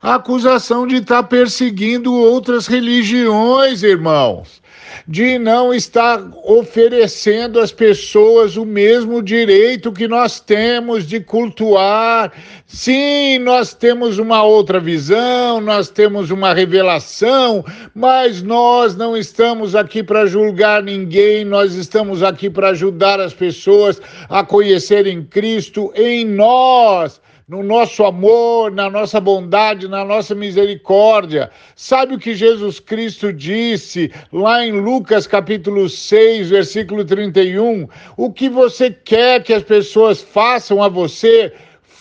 A 0.00 0.14
acusação 0.14 0.86
de 0.86 0.96
estar 0.96 1.22
tá 1.22 1.28
perseguindo 1.28 2.14
outras 2.14 2.66
religiões, 2.66 3.82
irmãos 3.82 4.62
de 5.06 5.38
não 5.38 5.74
estar 5.74 6.22
oferecendo 6.44 7.60
às 7.60 7.72
pessoas 7.72 8.56
o 8.56 8.64
mesmo 8.64 9.22
direito 9.22 9.92
que 9.92 10.06
nós 10.06 10.40
temos 10.40 11.06
de 11.06 11.20
cultuar. 11.20 12.32
Sim, 12.66 13.38
nós 13.38 13.74
temos 13.74 14.18
uma 14.18 14.42
outra 14.42 14.80
visão, 14.80 15.60
nós 15.60 15.88
temos 15.88 16.30
uma 16.30 16.52
revelação, 16.52 17.64
mas 17.94 18.42
nós 18.42 18.96
não 18.96 19.16
estamos 19.16 19.74
aqui 19.74 20.02
para 20.02 20.26
julgar 20.26 20.82
ninguém, 20.82 21.44
nós 21.44 21.74
estamos 21.74 22.22
aqui 22.22 22.50
para 22.50 22.70
ajudar 22.70 23.20
as 23.20 23.34
pessoas 23.34 24.00
a 24.28 24.44
conhecerem 24.44 25.24
Cristo 25.24 25.92
em 25.94 26.24
nós 26.24 27.20
no 27.48 27.62
nosso 27.62 28.04
amor, 28.04 28.72
na 28.72 28.90
nossa 28.90 29.20
bondade, 29.20 29.86
na 29.86 30.04
nossa 30.04 30.34
misericórdia. 30.34 31.48
Sabe 31.76 32.14
o 32.14 32.18
que 32.18 32.34
Jesus 32.34 32.80
Cristo 32.80 33.32
disse 33.32 34.12
lá 34.32 34.66
em 34.66 34.72
Lucas 34.72 35.28
capítulo 35.28 35.88
6, 35.88 36.50
versículo 36.50 37.04
31? 37.04 37.86
O 38.16 38.32
que 38.32 38.48
você 38.48 38.90
quer 38.90 39.44
que 39.44 39.52
as 39.52 39.62
pessoas 39.62 40.20
façam 40.20 40.82
a 40.82 40.88
você, 40.88 41.52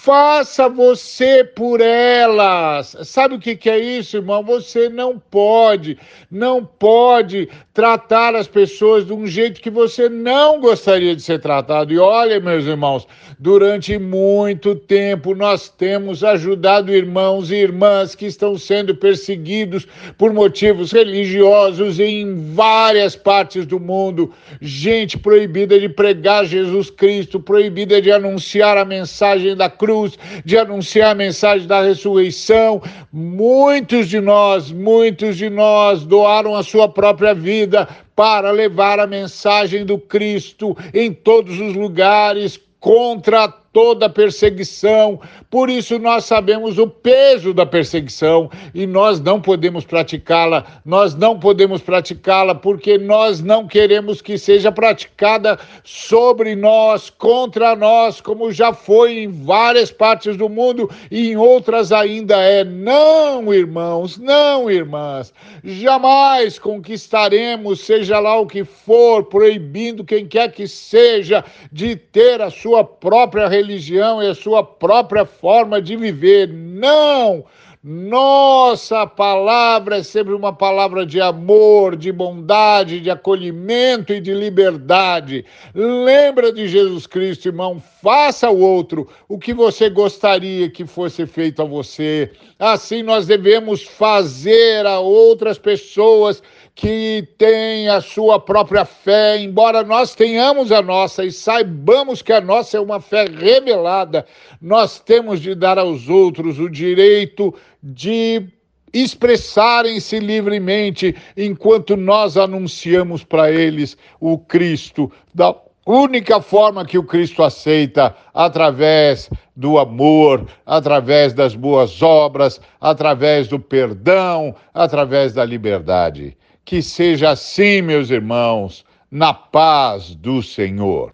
faça 0.06 0.70
você 0.70 1.44
por 1.44 1.82
elas. 1.82 2.96
Sabe 3.02 3.34
o 3.34 3.40
que, 3.40 3.56
que 3.56 3.68
é 3.68 3.80
isso, 3.80 4.18
irmão? 4.18 4.44
Você 4.44 4.88
não 4.88 5.18
pode, 5.18 5.98
não 6.30 6.64
pode 6.64 7.50
tratar 7.74 8.36
as 8.36 8.48
pessoas 8.48 9.04
de 9.04 9.12
um 9.12 9.26
jeito 9.26 9.60
que 9.60 9.72
você 9.72 10.08
não 10.08 10.62
gostaria 10.62 11.16
de 11.16 11.24
ser 11.24 11.42
tratado. 11.42 11.92
E 11.92 11.98
olha, 11.98 12.40
meus 12.40 12.66
irmãos, 12.66 13.08
Durante 13.38 13.98
muito 13.98 14.76
tempo, 14.76 15.36
nós 15.36 15.68
temos 15.68 16.24
ajudado 16.24 16.94
irmãos 16.94 17.52
e 17.52 17.56
irmãs 17.56 18.16
que 18.16 18.26
estão 18.26 18.58
sendo 18.58 18.96
perseguidos 18.96 19.86
por 20.18 20.32
motivos 20.32 20.94
religiosos 20.94 22.00
em 22.00 22.54
várias 22.54 23.14
partes 23.14 23.66
do 23.66 23.78
mundo. 23.78 24.34
Gente 24.62 25.18
proibida 25.18 25.78
de 25.78 25.90
pregar 25.90 26.46
Jesus 26.46 26.90
Cristo, 26.90 27.38
proibida 27.38 28.02
de 28.02 28.10
anunciar 28.10 28.78
a 28.78 28.86
mensagem 28.86 29.54
da 29.54 29.70
cruz, 29.70 29.95
de 30.44 30.58
anunciar 30.58 31.12
a 31.12 31.16
mensagem 31.16 31.68
da 31.68 31.82
ressurreição. 31.82 32.82
Muitos 33.12 34.10
de 34.10 34.20
nós, 34.20 34.72
muitos 34.72 35.38
de 35.38 35.50
nós 35.50 36.04
doaram 36.04 36.56
a 36.56 36.64
sua 36.64 36.88
própria 36.88 37.34
vida 37.34 37.88
para 38.16 38.52
levar 38.52 39.00
a 39.00 39.08
mensagem 39.08 39.86
do 39.86 39.98
Cristo 39.98 40.76
em 40.94 41.12
todos 41.12 41.60
os 41.60 41.74
lugares, 41.74 42.60
contra 42.80 43.48
toda 43.76 44.10
perseguição. 44.10 45.20
Por 45.52 45.70
isso 45.70 46.00
nós 46.00 46.24
sabemos 46.24 46.80
o 46.80 46.88
peso 46.88 47.54
da 47.54 47.66
perseguição 47.66 48.50
e 48.74 48.88
nós 48.88 49.20
não 49.20 49.42
podemos 49.42 49.84
praticá-la. 49.84 50.64
Nós 50.86 51.14
não 51.14 51.38
podemos 51.38 51.82
praticá-la 51.82 52.56
porque 52.56 52.98
nós 52.98 53.42
não 53.42 53.68
queremos 53.68 54.22
que 54.22 54.38
seja 54.38 54.72
praticada 54.72 55.60
sobre 55.84 56.56
nós, 56.56 57.10
contra 57.10 57.76
nós, 57.76 58.22
como 58.22 58.50
já 58.50 58.72
foi 58.72 59.20
em 59.20 59.28
várias 59.28 59.92
partes 59.92 60.38
do 60.38 60.48
mundo 60.48 60.90
e 61.12 61.32
em 61.32 61.36
outras 61.36 61.92
ainda 61.92 62.38
é. 62.38 62.64
Não, 62.64 63.54
irmãos, 63.54 64.18
não, 64.18 64.72
irmãs. 64.72 65.34
Jamais 65.62 66.58
conquistaremos, 66.58 67.82
seja 67.82 68.20
lá 68.20 68.40
o 68.40 68.48
que 68.48 68.64
for, 68.64 69.26
proibindo 69.26 70.06
quem 70.06 70.26
quer 70.26 70.50
que 70.54 70.66
seja 70.66 71.44
de 71.70 71.98
ter 71.98 72.42
a 72.42 72.50
sua 72.50 72.82
própria 72.82 73.50
religião 73.50 73.65
religião 73.66 74.20
a 74.20 74.36
sua 74.36 74.64
própria 74.64 75.26
forma 75.26 75.82
de 75.82 75.96
viver. 75.96 76.48
Não! 76.48 77.46
Nossa 77.88 79.06
palavra 79.06 79.98
é 79.98 80.04
sempre 80.04 80.34
uma 80.34 80.52
palavra 80.52 81.06
de 81.06 81.22
amor, 81.22 81.96
de 81.96 82.12
bondade, 82.12 83.00
de 83.00 83.12
acolhimento 83.12 84.12
e 84.12 84.20
de 84.20 84.34
liberdade. 84.34 85.46
Lembra 85.76 86.52
de 86.52 86.68
Jesus 86.68 87.06
Cristo, 87.06 87.48
irmão. 87.48 87.80
Faça 88.02 88.48
ao 88.48 88.58
outro 88.58 89.08
o 89.30 89.38
que 89.38 89.54
você 89.54 89.88
gostaria 89.88 90.68
que 90.68 90.84
fosse 90.84 91.28
feito 91.28 91.62
a 91.62 91.66
você. 91.66 92.32
Assim 92.58 93.04
nós 93.04 93.28
devemos 93.28 93.84
fazer 93.84 94.84
a 94.88 95.00
outras 95.00 95.60
pessoas 95.60 96.42
que 96.76 97.26
tem 97.38 97.88
a 97.88 98.02
sua 98.02 98.38
própria 98.38 98.84
fé, 98.84 99.40
embora 99.40 99.82
nós 99.82 100.14
tenhamos 100.14 100.74
a 100.74 100.82
nossa 100.82 101.24
e 101.24 101.32
saibamos 101.32 102.22
que 102.22 102.34
a 102.34 102.42
nossa 102.42 102.76
é 102.76 102.80
uma 102.82 103.00
fé 103.00 103.24
revelada, 103.24 104.26
nós 104.62 105.00
temos 105.00 105.40
de 105.40 105.56
dar 105.56 105.80
aos 105.80 106.10
outros 106.10 106.60
o 106.60 106.70
direito 106.70 107.56
de 107.82 108.46
expressarem-se 108.94 110.20
livremente 110.20 111.16
enquanto 111.38 111.96
nós 111.96 112.36
anunciamos 112.36 113.24
para 113.24 113.50
eles 113.50 113.98
o 114.20 114.38
Cristo 114.38 115.10
da 115.34 115.56
única 115.86 116.42
forma 116.42 116.86
que 116.86 116.98
o 116.98 117.04
Cristo 117.04 117.44
aceita, 117.44 118.16
através 118.34 119.30
do 119.56 119.78
amor, 119.78 120.48
através 120.66 121.32
das 121.32 121.54
boas 121.54 122.02
obras, 122.02 122.60
através 122.82 123.48
do 123.48 123.60
perdão, 123.60 124.56
através 124.74 125.32
da 125.34 125.46
liberdade. 125.46 126.36
Que 126.66 126.82
seja 126.82 127.30
assim, 127.30 127.84
meus 127.84 128.10
irmãos, 128.10 128.84
na 129.12 129.32
paz 129.36 130.16
do 130.16 130.42
Senhor. 130.42 131.14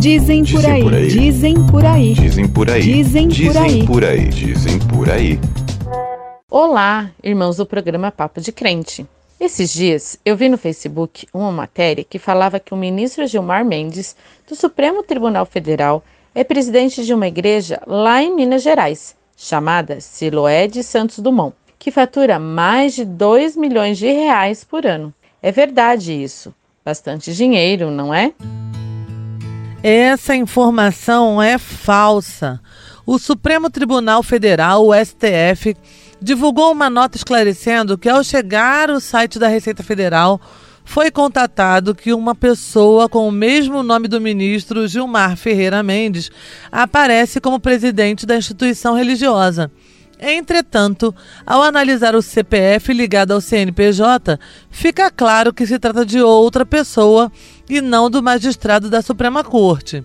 Dizem 0.00 0.44
por, 0.44 0.60
dizem 0.60 0.72
aí, 0.72 0.82
por 0.82 0.94
aí, 0.94 1.06
dizem 1.06 1.66
por 1.68 1.84
aí, 1.84 2.12
dizem 2.12 2.48
por 2.48 2.68
aí, 2.68 2.82
dizem 2.82 3.28
por 3.28 3.56
aí, 3.56 3.86
por 3.86 4.04
aí, 4.04 4.28
dizem 4.30 4.78
por 4.80 5.08
aí. 5.08 5.38
Olá, 6.50 7.08
irmãos 7.22 7.58
do 7.58 7.64
programa 7.64 8.10
Papo 8.10 8.40
de 8.40 8.50
Crente. 8.50 9.06
Esses 9.38 9.72
dias 9.72 10.18
eu 10.24 10.36
vi 10.36 10.48
no 10.48 10.58
Facebook 10.58 11.28
uma 11.32 11.52
matéria 11.52 12.02
que 12.02 12.18
falava 12.18 12.58
que 12.58 12.74
o 12.74 12.76
ministro 12.76 13.28
Gilmar 13.28 13.64
Mendes, 13.64 14.16
do 14.48 14.56
Supremo 14.56 15.04
Tribunal 15.04 15.46
Federal, 15.46 16.02
é 16.34 16.42
presidente 16.42 17.06
de 17.06 17.14
uma 17.14 17.28
igreja 17.28 17.80
lá 17.86 18.20
em 18.20 18.34
Minas 18.34 18.64
Gerais, 18.64 19.14
chamada 19.36 20.00
Siloé 20.00 20.66
de 20.66 20.82
Santos 20.82 21.20
Dumont 21.20 21.54
que 21.80 21.90
fatura 21.90 22.38
mais 22.38 22.94
de 22.94 23.06
2 23.06 23.56
milhões 23.56 23.96
de 23.96 24.12
reais 24.12 24.62
por 24.62 24.86
ano. 24.86 25.14
É 25.42 25.50
verdade 25.50 26.12
isso. 26.12 26.54
Bastante 26.84 27.34
dinheiro, 27.34 27.90
não 27.90 28.12
é? 28.12 28.34
Essa 29.82 30.36
informação 30.36 31.42
é 31.42 31.56
falsa. 31.56 32.60
O 33.06 33.18
Supremo 33.18 33.70
Tribunal 33.70 34.22
Federal, 34.22 34.86
o 34.86 34.94
STF, 34.94 35.74
divulgou 36.20 36.70
uma 36.70 36.90
nota 36.90 37.16
esclarecendo 37.16 37.96
que, 37.96 38.10
ao 38.10 38.22
chegar 38.22 38.90
ao 38.90 39.00
site 39.00 39.38
da 39.38 39.48
Receita 39.48 39.82
Federal, 39.82 40.38
foi 40.84 41.10
contatado 41.10 41.94
que 41.94 42.12
uma 42.12 42.34
pessoa 42.34 43.08
com 43.08 43.26
o 43.26 43.32
mesmo 43.32 43.82
nome 43.82 44.06
do 44.06 44.20
ministro 44.20 44.86
Gilmar 44.86 45.34
Ferreira 45.34 45.82
Mendes 45.82 46.30
aparece 46.70 47.40
como 47.40 47.58
presidente 47.58 48.26
da 48.26 48.36
instituição 48.36 48.94
religiosa. 48.94 49.70
Entretanto, 50.20 51.14
ao 51.46 51.62
analisar 51.62 52.14
o 52.14 52.20
CPF 52.20 52.92
ligado 52.92 53.32
ao 53.32 53.40
CNPJ, 53.40 54.38
fica 54.70 55.10
claro 55.10 55.52
que 55.52 55.66
se 55.66 55.78
trata 55.78 56.04
de 56.04 56.20
outra 56.20 56.66
pessoa 56.66 57.32
e 57.68 57.80
não 57.80 58.10
do 58.10 58.22
magistrado 58.22 58.90
da 58.90 59.00
Suprema 59.00 59.42
Corte. 59.42 60.04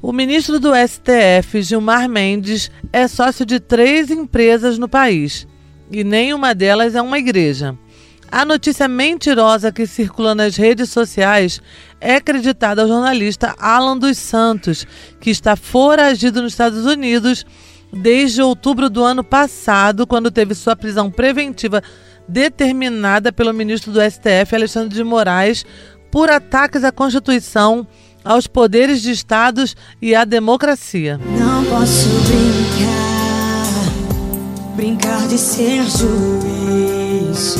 O 0.00 0.12
ministro 0.12 0.60
do 0.60 0.70
STF, 0.76 1.60
Gilmar 1.60 2.08
Mendes, 2.08 2.70
é 2.92 3.08
sócio 3.08 3.44
de 3.44 3.58
três 3.58 4.12
empresas 4.12 4.78
no 4.78 4.88
país 4.88 5.44
e 5.90 6.04
nenhuma 6.04 6.54
delas 6.54 6.94
é 6.94 7.02
uma 7.02 7.18
igreja. 7.18 7.76
A 8.30 8.44
notícia 8.44 8.86
mentirosa 8.86 9.72
que 9.72 9.86
circula 9.86 10.34
nas 10.36 10.54
redes 10.54 10.90
sociais 10.90 11.60
é 12.00 12.16
acreditada 12.16 12.82
ao 12.82 12.88
jornalista 12.88 13.56
Alan 13.58 13.96
dos 13.96 14.18
Santos, 14.18 14.86
que 15.18 15.30
está 15.30 15.56
foragido 15.56 16.42
nos 16.42 16.52
Estados 16.52 16.84
Unidos 16.84 17.44
desde 17.92 18.42
outubro 18.42 18.90
do 18.90 19.02
ano 19.02 19.24
passado, 19.24 20.06
quando 20.06 20.30
teve 20.30 20.54
sua 20.54 20.76
prisão 20.76 21.10
preventiva 21.10 21.82
determinada 22.28 23.32
pelo 23.32 23.54
ministro 23.54 23.90
do 23.90 24.00
STF, 24.00 24.54
Alexandre 24.54 24.94
de 24.94 25.02
Moraes, 25.02 25.64
por 26.10 26.30
ataques 26.30 26.84
à 26.84 26.92
Constituição, 26.92 27.86
aos 28.24 28.46
poderes 28.46 29.00
de 29.00 29.10
Estados 29.10 29.74
e 30.00 30.14
à 30.14 30.24
democracia. 30.24 31.18
Não 31.38 31.64
posso 31.64 32.08
brincar, 32.26 33.06
brincar 34.76 35.28
de 35.28 35.38
ser 35.38 35.84
juiz. 35.84 37.56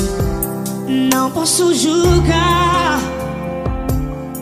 Não 1.12 1.30
posso 1.30 1.74
julgar, 1.74 3.00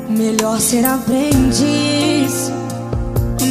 melhor 0.08 0.58
ser 0.58 0.84
aprendiz. 0.84 2.50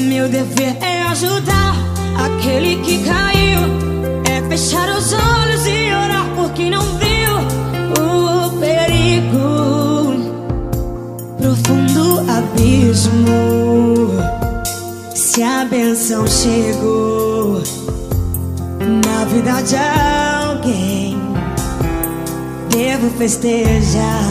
Meu 0.08 0.28
dever 0.30 0.78
é 0.82 1.04
ajudar 1.04 1.94
aquele 2.17 2.78
que 2.78 3.04
caiu. 3.04 3.62
É 4.30 4.41
fechar 4.49 4.89
os 4.89 5.13
olhos 5.13 5.65
e 5.67 5.91
orar 5.91 6.30
por 6.36 6.51
quem 6.51 6.69
não 6.69 6.84
viu 6.97 7.36
o 8.01 8.49
perigo. 8.60 10.15
Profundo 11.38 12.19
abismo. 12.30 14.10
Se 15.13 15.43
a 15.43 15.65
benção 15.65 16.25
chegou 16.28 17.62
vida 19.36 19.62
de 19.62 19.75
alguém. 19.75 21.17
Devo 22.69 23.10
festejar 23.17 24.23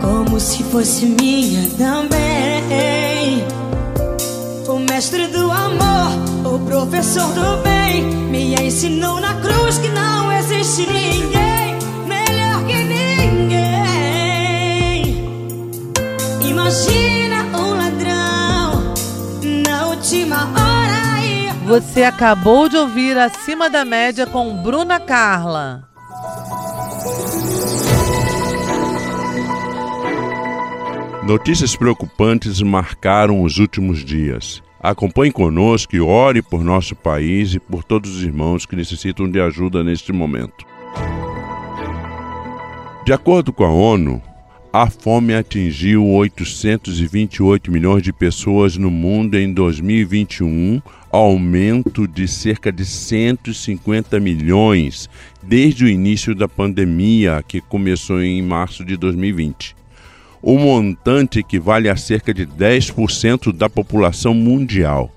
como 0.00 0.38
se 0.38 0.62
fosse 0.64 1.06
minha 1.06 1.68
também. 1.78 3.44
O 4.68 4.78
mestre 4.78 5.28
do 5.28 5.50
amor, 5.50 6.10
o 6.54 6.58
professor 6.66 7.32
do 7.32 7.62
bem, 7.62 8.04
me 8.30 8.54
ensinou 8.54 9.18
na 9.20 9.34
cruz 9.40 9.78
que 9.78 9.88
não 9.88 10.30
existe 10.32 10.82
ninguém 10.86 11.78
melhor 12.06 12.66
que 12.66 12.74
ninguém. 12.74 13.62
Imagina 16.46 17.44
um 17.58 17.70
ladrão 17.70 18.92
na 19.66 19.86
última 19.86 20.44
hora 20.44 21.24
e. 21.24 21.50
Você 21.66 22.02
acabou 22.02 22.68
de 22.68 22.76
ouvir 22.76 23.16
Acima 23.16 23.70
da 23.70 23.82
Média 23.84 24.26
com 24.26 24.54
Bruna 24.62 25.00
Carla. 25.00 25.88
Notícias 31.22 31.74
preocupantes 31.74 32.60
marcaram 32.60 33.42
os 33.42 33.56
últimos 33.58 34.04
dias. 34.04 34.60
Acompanhe 34.82 35.30
conosco 35.30 35.94
e 35.94 36.00
ore 36.00 36.42
por 36.42 36.64
nosso 36.64 36.96
país 36.96 37.54
e 37.54 37.60
por 37.60 37.84
todos 37.84 38.16
os 38.16 38.24
irmãos 38.24 38.66
que 38.66 38.74
necessitam 38.74 39.30
de 39.30 39.40
ajuda 39.40 39.84
neste 39.84 40.12
momento. 40.12 40.66
De 43.04 43.12
acordo 43.12 43.52
com 43.52 43.64
a 43.64 43.70
ONU, 43.70 44.20
a 44.72 44.90
fome 44.90 45.34
atingiu 45.34 46.04
828 46.04 47.70
milhões 47.70 48.02
de 48.02 48.12
pessoas 48.12 48.76
no 48.76 48.90
mundo 48.90 49.36
em 49.36 49.52
2021, 49.52 50.82
aumento 51.12 52.08
de 52.08 52.26
cerca 52.26 52.72
de 52.72 52.84
150 52.84 54.18
milhões 54.18 55.08
desde 55.40 55.84
o 55.84 55.88
início 55.88 56.34
da 56.34 56.48
pandemia, 56.48 57.40
que 57.46 57.60
começou 57.60 58.20
em 58.20 58.42
março 58.42 58.84
de 58.84 58.96
2020 58.96 59.81
o 60.42 60.58
montante 60.58 61.38
equivale 61.38 61.88
a 61.88 61.96
cerca 61.96 62.34
de 62.34 62.44
10% 62.44 63.52
da 63.52 63.70
população 63.70 64.34
mundial. 64.34 65.10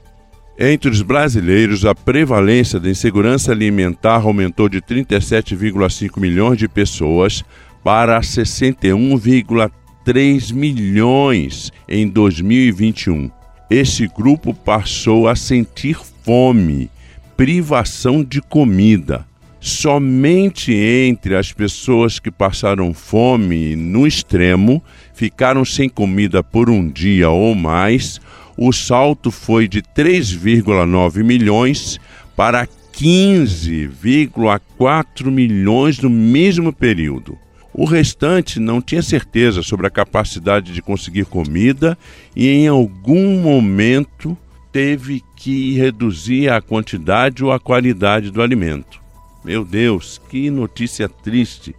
Entre 0.58 0.90
os 0.90 1.02
brasileiros, 1.02 1.84
a 1.84 1.94
prevalência 1.94 2.80
da 2.80 2.90
insegurança 2.90 3.52
alimentar 3.52 4.22
aumentou 4.22 4.70
de 4.70 4.82
37,5 4.82 6.18
milhões 6.18 6.58
de 6.58 6.70
pessoas 6.70 7.44
para 7.84 8.18
61,3 8.22 10.54
milhões 10.54 11.74
em 11.90 12.08
2021. 12.08 13.30
Este 13.70 14.08
grupo 14.08 14.54
passou 14.54 15.28
a 15.28 15.36
sentir 15.36 15.98
fome, 16.24 16.90
privação 17.36 18.24
de 18.24 18.42
comida. 18.42 19.28
Somente 19.60 20.74
entre 20.74 21.36
as 21.36 21.52
pessoas 21.52 22.18
que 22.20 22.32
passaram 22.32 22.94
fome 22.94 23.76
no 23.76 24.08
extremo 24.08 24.82
ficaram 25.16 25.66
sem 25.66 25.90
comida 25.90 26.44
por 26.44 26.70
um 26.70 26.88
dia 26.88 27.30
ou 27.30 27.56
mais, 27.56 28.22
o 28.58 28.72
salto 28.72 29.32
foi 29.32 29.68
de 29.68 29.82
3,9 29.82 31.24
milhões 31.24 32.00
para 32.36 32.68
15,4 32.68 35.32
milhões 35.32 35.98
no 36.00 36.10
mesmo 36.10 36.72
período. 36.72 37.38
O 37.74 37.84
restante 37.86 38.60
não 38.60 38.82
tinha 38.82 39.02
certeza 39.02 39.62
sobre 39.62 39.88
a 39.88 39.90
capacidade 39.90 40.72
de 40.72 40.82
conseguir 40.82 41.26
comida 41.26 41.98
e, 42.34 42.48
em 42.48 42.68
algum 42.68 43.42
momento, 43.42 44.38
teve 44.72 45.22
que 45.36 45.74
reduzir 45.74 46.50
a 46.50 46.62
quantidade 46.62 47.44
ou 47.44 47.52
a 47.52 47.60
qualidade 47.60 48.32
do 48.32 48.42
alimento. 48.42 49.04
Meu 49.44 49.66
Deus, 49.66 50.22
que 50.30 50.50
notícia 50.50 51.10
triste! 51.10 51.76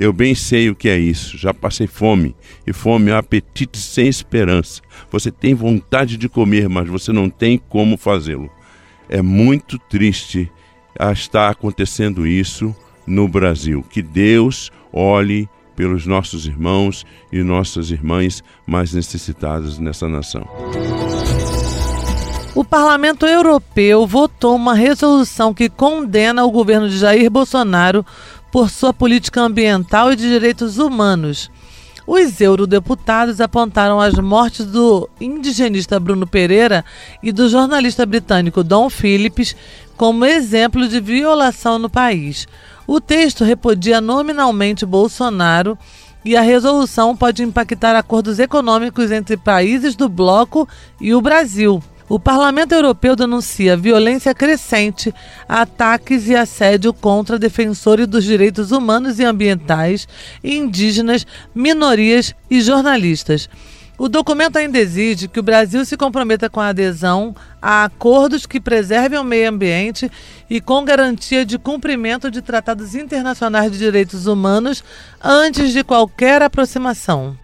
Eu 0.00 0.14
bem 0.14 0.34
sei 0.34 0.70
o 0.70 0.74
que 0.74 0.88
é 0.88 0.98
isso. 0.98 1.36
Já 1.36 1.52
passei 1.52 1.86
fome. 1.86 2.34
E 2.66 2.72
fome 2.72 3.10
é 3.10 3.14
um 3.14 3.18
apetite 3.18 3.76
sem 3.76 4.08
esperança. 4.08 4.80
Você 5.10 5.30
tem 5.30 5.52
vontade 5.52 6.16
de 6.16 6.26
comer, 6.26 6.70
mas 6.70 6.88
você 6.88 7.12
não 7.12 7.28
tem 7.28 7.58
como 7.68 7.98
fazê-lo. 7.98 8.50
É 9.10 9.20
muito 9.20 9.78
triste 9.78 10.50
estar 11.12 11.50
acontecendo 11.50 12.26
isso 12.26 12.74
no 13.06 13.28
Brasil. 13.28 13.84
Que 13.90 14.00
Deus 14.00 14.72
olhe 14.90 15.46
pelos 15.76 16.06
nossos 16.06 16.46
irmãos 16.46 17.04
e 17.30 17.42
nossas 17.42 17.90
irmãs 17.90 18.42
mais 18.66 18.94
necessitadas 18.94 19.78
nessa 19.78 20.08
nação. 20.08 20.48
O 22.54 22.64
Parlamento 22.64 23.26
Europeu 23.26 24.06
votou 24.06 24.56
uma 24.56 24.74
resolução 24.74 25.54
que 25.54 25.68
condena 25.68 26.44
o 26.44 26.50
governo 26.50 26.88
de 26.88 26.98
Jair 26.98 27.30
Bolsonaro 27.30 28.04
por 28.50 28.70
sua 28.70 28.92
política 28.92 29.40
ambiental 29.40 30.12
e 30.12 30.16
de 30.16 30.28
direitos 30.28 30.78
humanos. 30.78 31.50
Os 32.06 32.40
eurodeputados 32.40 33.40
apontaram 33.40 34.00
as 34.00 34.14
mortes 34.14 34.66
do 34.66 35.08
indigenista 35.20 36.00
Bruno 36.00 36.26
Pereira 36.26 36.84
e 37.22 37.30
do 37.30 37.48
jornalista 37.48 38.04
britânico 38.04 38.64
Don 38.64 38.90
Phillips 38.90 39.54
como 39.96 40.24
exemplo 40.24 40.88
de 40.88 40.98
violação 40.98 41.78
no 41.78 41.88
país. 41.88 42.48
O 42.86 43.00
texto 43.00 43.44
repudia 43.44 44.00
nominalmente 44.00 44.84
Bolsonaro 44.84 45.78
e 46.24 46.36
a 46.36 46.40
resolução 46.40 47.16
pode 47.16 47.42
impactar 47.42 47.94
acordos 47.94 48.38
econômicos 48.38 49.10
entre 49.10 49.36
países 49.36 49.94
do 49.94 50.08
bloco 50.08 50.68
e 51.00 51.14
o 51.14 51.20
Brasil. 51.20 51.82
O 52.10 52.18
Parlamento 52.18 52.72
Europeu 52.72 53.14
denuncia 53.14 53.76
violência 53.76 54.34
crescente, 54.34 55.14
ataques 55.48 56.26
e 56.26 56.34
assédio 56.34 56.92
contra 56.92 57.38
defensores 57.38 58.04
dos 58.08 58.24
direitos 58.24 58.72
humanos 58.72 59.20
e 59.20 59.24
ambientais, 59.24 60.08
indígenas, 60.42 61.24
minorias 61.54 62.34
e 62.50 62.60
jornalistas. 62.60 63.48
O 63.96 64.08
documento 64.08 64.56
ainda 64.56 64.76
exige 64.76 65.28
que 65.28 65.38
o 65.38 65.42
Brasil 65.42 65.84
se 65.84 65.96
comprometa 65.96 66.50
com 66.50 66.58
a 66.58 66.70
adesão 66.70 67.32
a 67.62 67.84
acordos 67.84 68.44
que 68.44 68.58
preservem 68.58 69.16
o 69.16 69.22
meio 69.22 69.48
ambiente 69.48 70.10
e 70.48 70.60
com 70.60 70.84
garantia 70.84 71.46
de 71.46 71.60
cumprimento 71.60 72.28
de 72.28 72.42
tratados 72.42 72.96
internacionais 72.96 73.70
de 73.70 73.78
direitos 73.78 74.26
humanos 74.26 74.82
antes 75.22 75.72
de 75.72 75.84
qualquer 75.84 76.42
aproximação. 76.42 77.36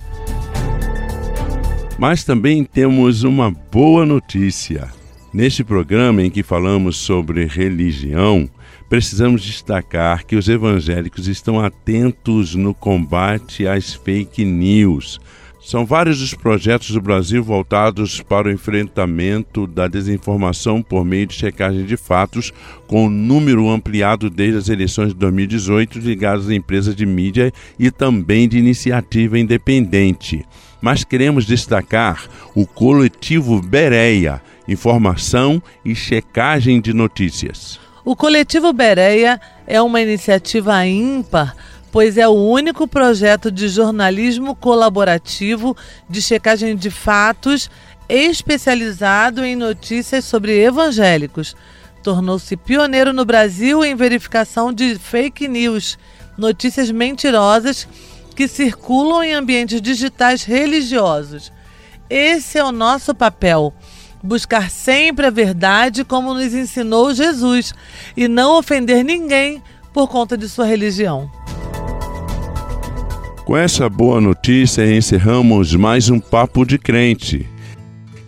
Mas 1.99 2.25
também 2.25 2.63
temos 2.63 3.23
uma 3.23 3.51
boa 3.51 4.05
notícia. 4.05 4.93
Neste 5.33 5.65
programa 5.65 6.23
em 6.23 6.31
que 6.31 6.43
falamos 6.43 6.99
sobre 6.99 7.47
religião, 7.47 8.49
precisamos 8.87 9.43
destacar 9.43 10.27
que 10.27 10.37
os 10.37 10.47
evangélicos 10.47 11.27
estão 11.27 11.59
atentos 11.59 12.55
no 12.55 12.75
combate 12.75 13.67
às 13.67 13.95
fake 13.95 14.45
news. 14.45 15.19
São 15.59 15.87
vários 15.87 16.21
os 16.21 16.35
projetos 16.35 16.91
do 16.91 17.01
Brasil 17.01 17.43
voltados 17.43 18.21
para 18.21 18.49
o 18.49 18.53
enfrentamento 18.53 19.67
da 19.67 19.89
desinformação 19.89 20.83
por 20.83 21.03
meio 21.03 21.27
de 21.27 21.35
checagem 21.35 21.87
de 21.87 21.97
fatos, 21.97 22.53
com 22.87 23.07
um 23.07 23.11
número 23.11 23.71
ampliado 23.71 24.29
desde 24.29 24.59
as 24.59 24.69
eleições 24.69 25.09
de 25.09 25.19
2018 25.19 25.99
ligados 25.99 26.49
a 26.49 26.55
empresas 26.55 26.95
de 26.95 27.07
mídia 27.07 27.51
e 27.79 27.91
também 27.91 28.47
de 28.47 28.59
iniciativa 28.59 29.39
independente 29.39 30.45
mas 30.81 31.05
queremos 31.05 31.45
destacar 31.45 32.29
o 32.55 32.67
coletivo 32.67 33.61
Bereia, 33.61 34.43
informação 34.69 35.63
e 35.85 35.95
checagem 35.95 36.81
de 36.81 36.93
notícias. 36.93 37.79
O 38.05 38.15
coletivo 38.15 38.73
Bereia 38.73 39.41
é 39.67 39.83
uma 39.83 40.01
iniciativa 40.01 40.87
ímpar, 40.87 41.57
pois 41.91 42.17
é 42.17 42.29
o 42.29 42.33
único 42.33 42.87
projeto 42.87 43.51
de 43.51 43.69
jornalismo 43.69 44.55
colaborativo 44.55 45.77
de 46.09 46.23
checagem 46.23 46.77
de 46.77 46.91
fatos 46.91 47.71
especializado 48.09 49.45
em 49.45 49.57
notícias 49.57 50.25
sobre 50.25 50.63
evangélicos. 50.63 51.57
Tornou-se 52.03 52.57
pioneiro 52.57 53.13
no 53.13 53.25
Brasil 53.25 53.85
em 53.85 53.97
verificação 53.97 54.73
de 54.73 54.97
fake 54.97 55.49
news, 55.49 55.99
notícias 56.39 56.91
mentirosas 56.91 57.89
que 58.37 58.47
circulam 58.47 59.25
em 59.25 59.33
ambientes 59.33 59.81
digitais 59.81 60.45
religiosos. 60.45 61.51
Esse 62.09 62.59
é 62.59 62.65
o 62.65 62.71
nosso 62.71 63.15
papel. 63.15 63.73
Buscar 64.23 64.71
sempre 64.71 65.27
a 65.27 65.31
verdade 65.31 66.05
como 66.05 66.35
nos 66.35 66.53
ensinou 66.53 67.15
Jesus 67.15 67.73
e 68.17 68.29
não 68.29 68.59
ofender 68.59 69.03
ninguém 69.03 69.63
por 69.93 70.09
conta 70.09 70.37
de 70.37 70.49
sua 70.49 70.67
religião. 70.67 71.31
Com 73.47 73.57
essa 73.57 73.89
boa 73.89 74.21
notícia, 74.21 74.95
encerramos 74.95 75.75
mais 75.75 76.11
um 76.11 76.21
Papo 76.21 76.67
de 76.67 76.79
Crente. 76.79 77.49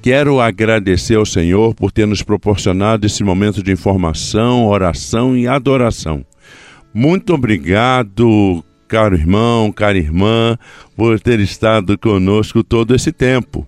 Quero 0.00 0.40
agradecer 0.40 1.16
ao 1.16 1.26
Senhor 1.26 1.74
por 1.74 1.92
ter 1.92 2.06
nos 2.06 2.22
proporcionado 2.22 3.04
esse 3.04 3.22
momento 3.22 3.62
de 3.62 3.72
informação, 3.72 4.66
oração 4.66 5.36
e 5.36 5.46
adoração. 5.46 6.24
Muito 6.94 7.34
obrigado, 7.34 8.64
caro 8.88 9.14
irmão, 9.14 9.70
cara 9.70 9.98
irmã, 9.98 10.58
por 10.96 11.20
ter 11.20 11.38
estado 11.38 11.98
conosco 11.98 12.64
todo 12.64 12.94
esse 12.94 13.12
tempo. 13.12 13.66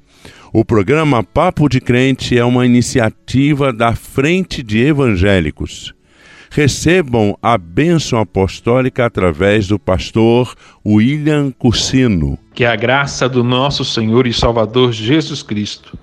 O 0.53 0.65
programa 0.65 1.23
Papo 1.23 1.69
de 1.69 1.81
Crente 1.81 2.37
é 2.37 2.45
uma 2.45 2.67
iniciativa 2.67 3.73
da 3.73 3.95
Frente 3.95 4.63
de 4.63 4.79
Evangélicos. 4.79 5.95
recebam 6.51 7.39
a 7.41 7.57
bênção 7.57 8.19
apostólica 8.19 9.07
através 9.07 9.69
do 9.69 9.79
pastor 9.79 10.53
William 10.85 11.53
Cursino. 11.53 12.37
Que 12.53 12.65
a 12.65 12.75
graça 12.75 13.29
do 13.29 13.45
nosso 13.45 13.85
Senhor 13.85 14.27
e 14.27 14.33
Salvador 14.33 14.91
Jesus 14.93 15.45
Cristo, 15.45 15.97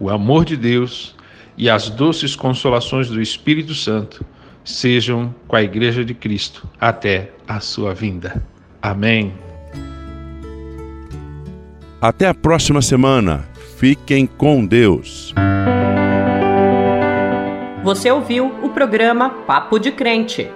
o 0.00 0.10
amor 0.10 0.44
de 0.44 0.56
Deus 0.56 1.14
e 1.56 1.70
as 1.70 1.88
doces 1.88 2.34
consolações 2.34 3.08
do 3.08 3.22
Espírito 3.22 3.72
Santo 3.72 4.24
sejam 4.64 5.32
com 5.46 5.54
a 5.54 5.62
Igreja 5.62 6.04
de 6.04 6.14
Cristo 6.14 6.68
até 6.80 7.30
a 7.46 7.60
sua 7.60 7.94
vinda. 7.94 8.42
Amém. 8.84 9.32
Até 11.98 12.28
a 12.28 12.34
próxima 12.34 12.82
semana. 12.82 13.48
Fiquem 13.78 14.26
com 14.26 14.66
Deus. 14.66 15.32
Você 17.82 18.10
ouviu 18.10 18.46
o 18.62 18.68
programa 18.68 19.30
Papo 19.46 19.78
de 19.78 19.90
Crente 19.90 20.50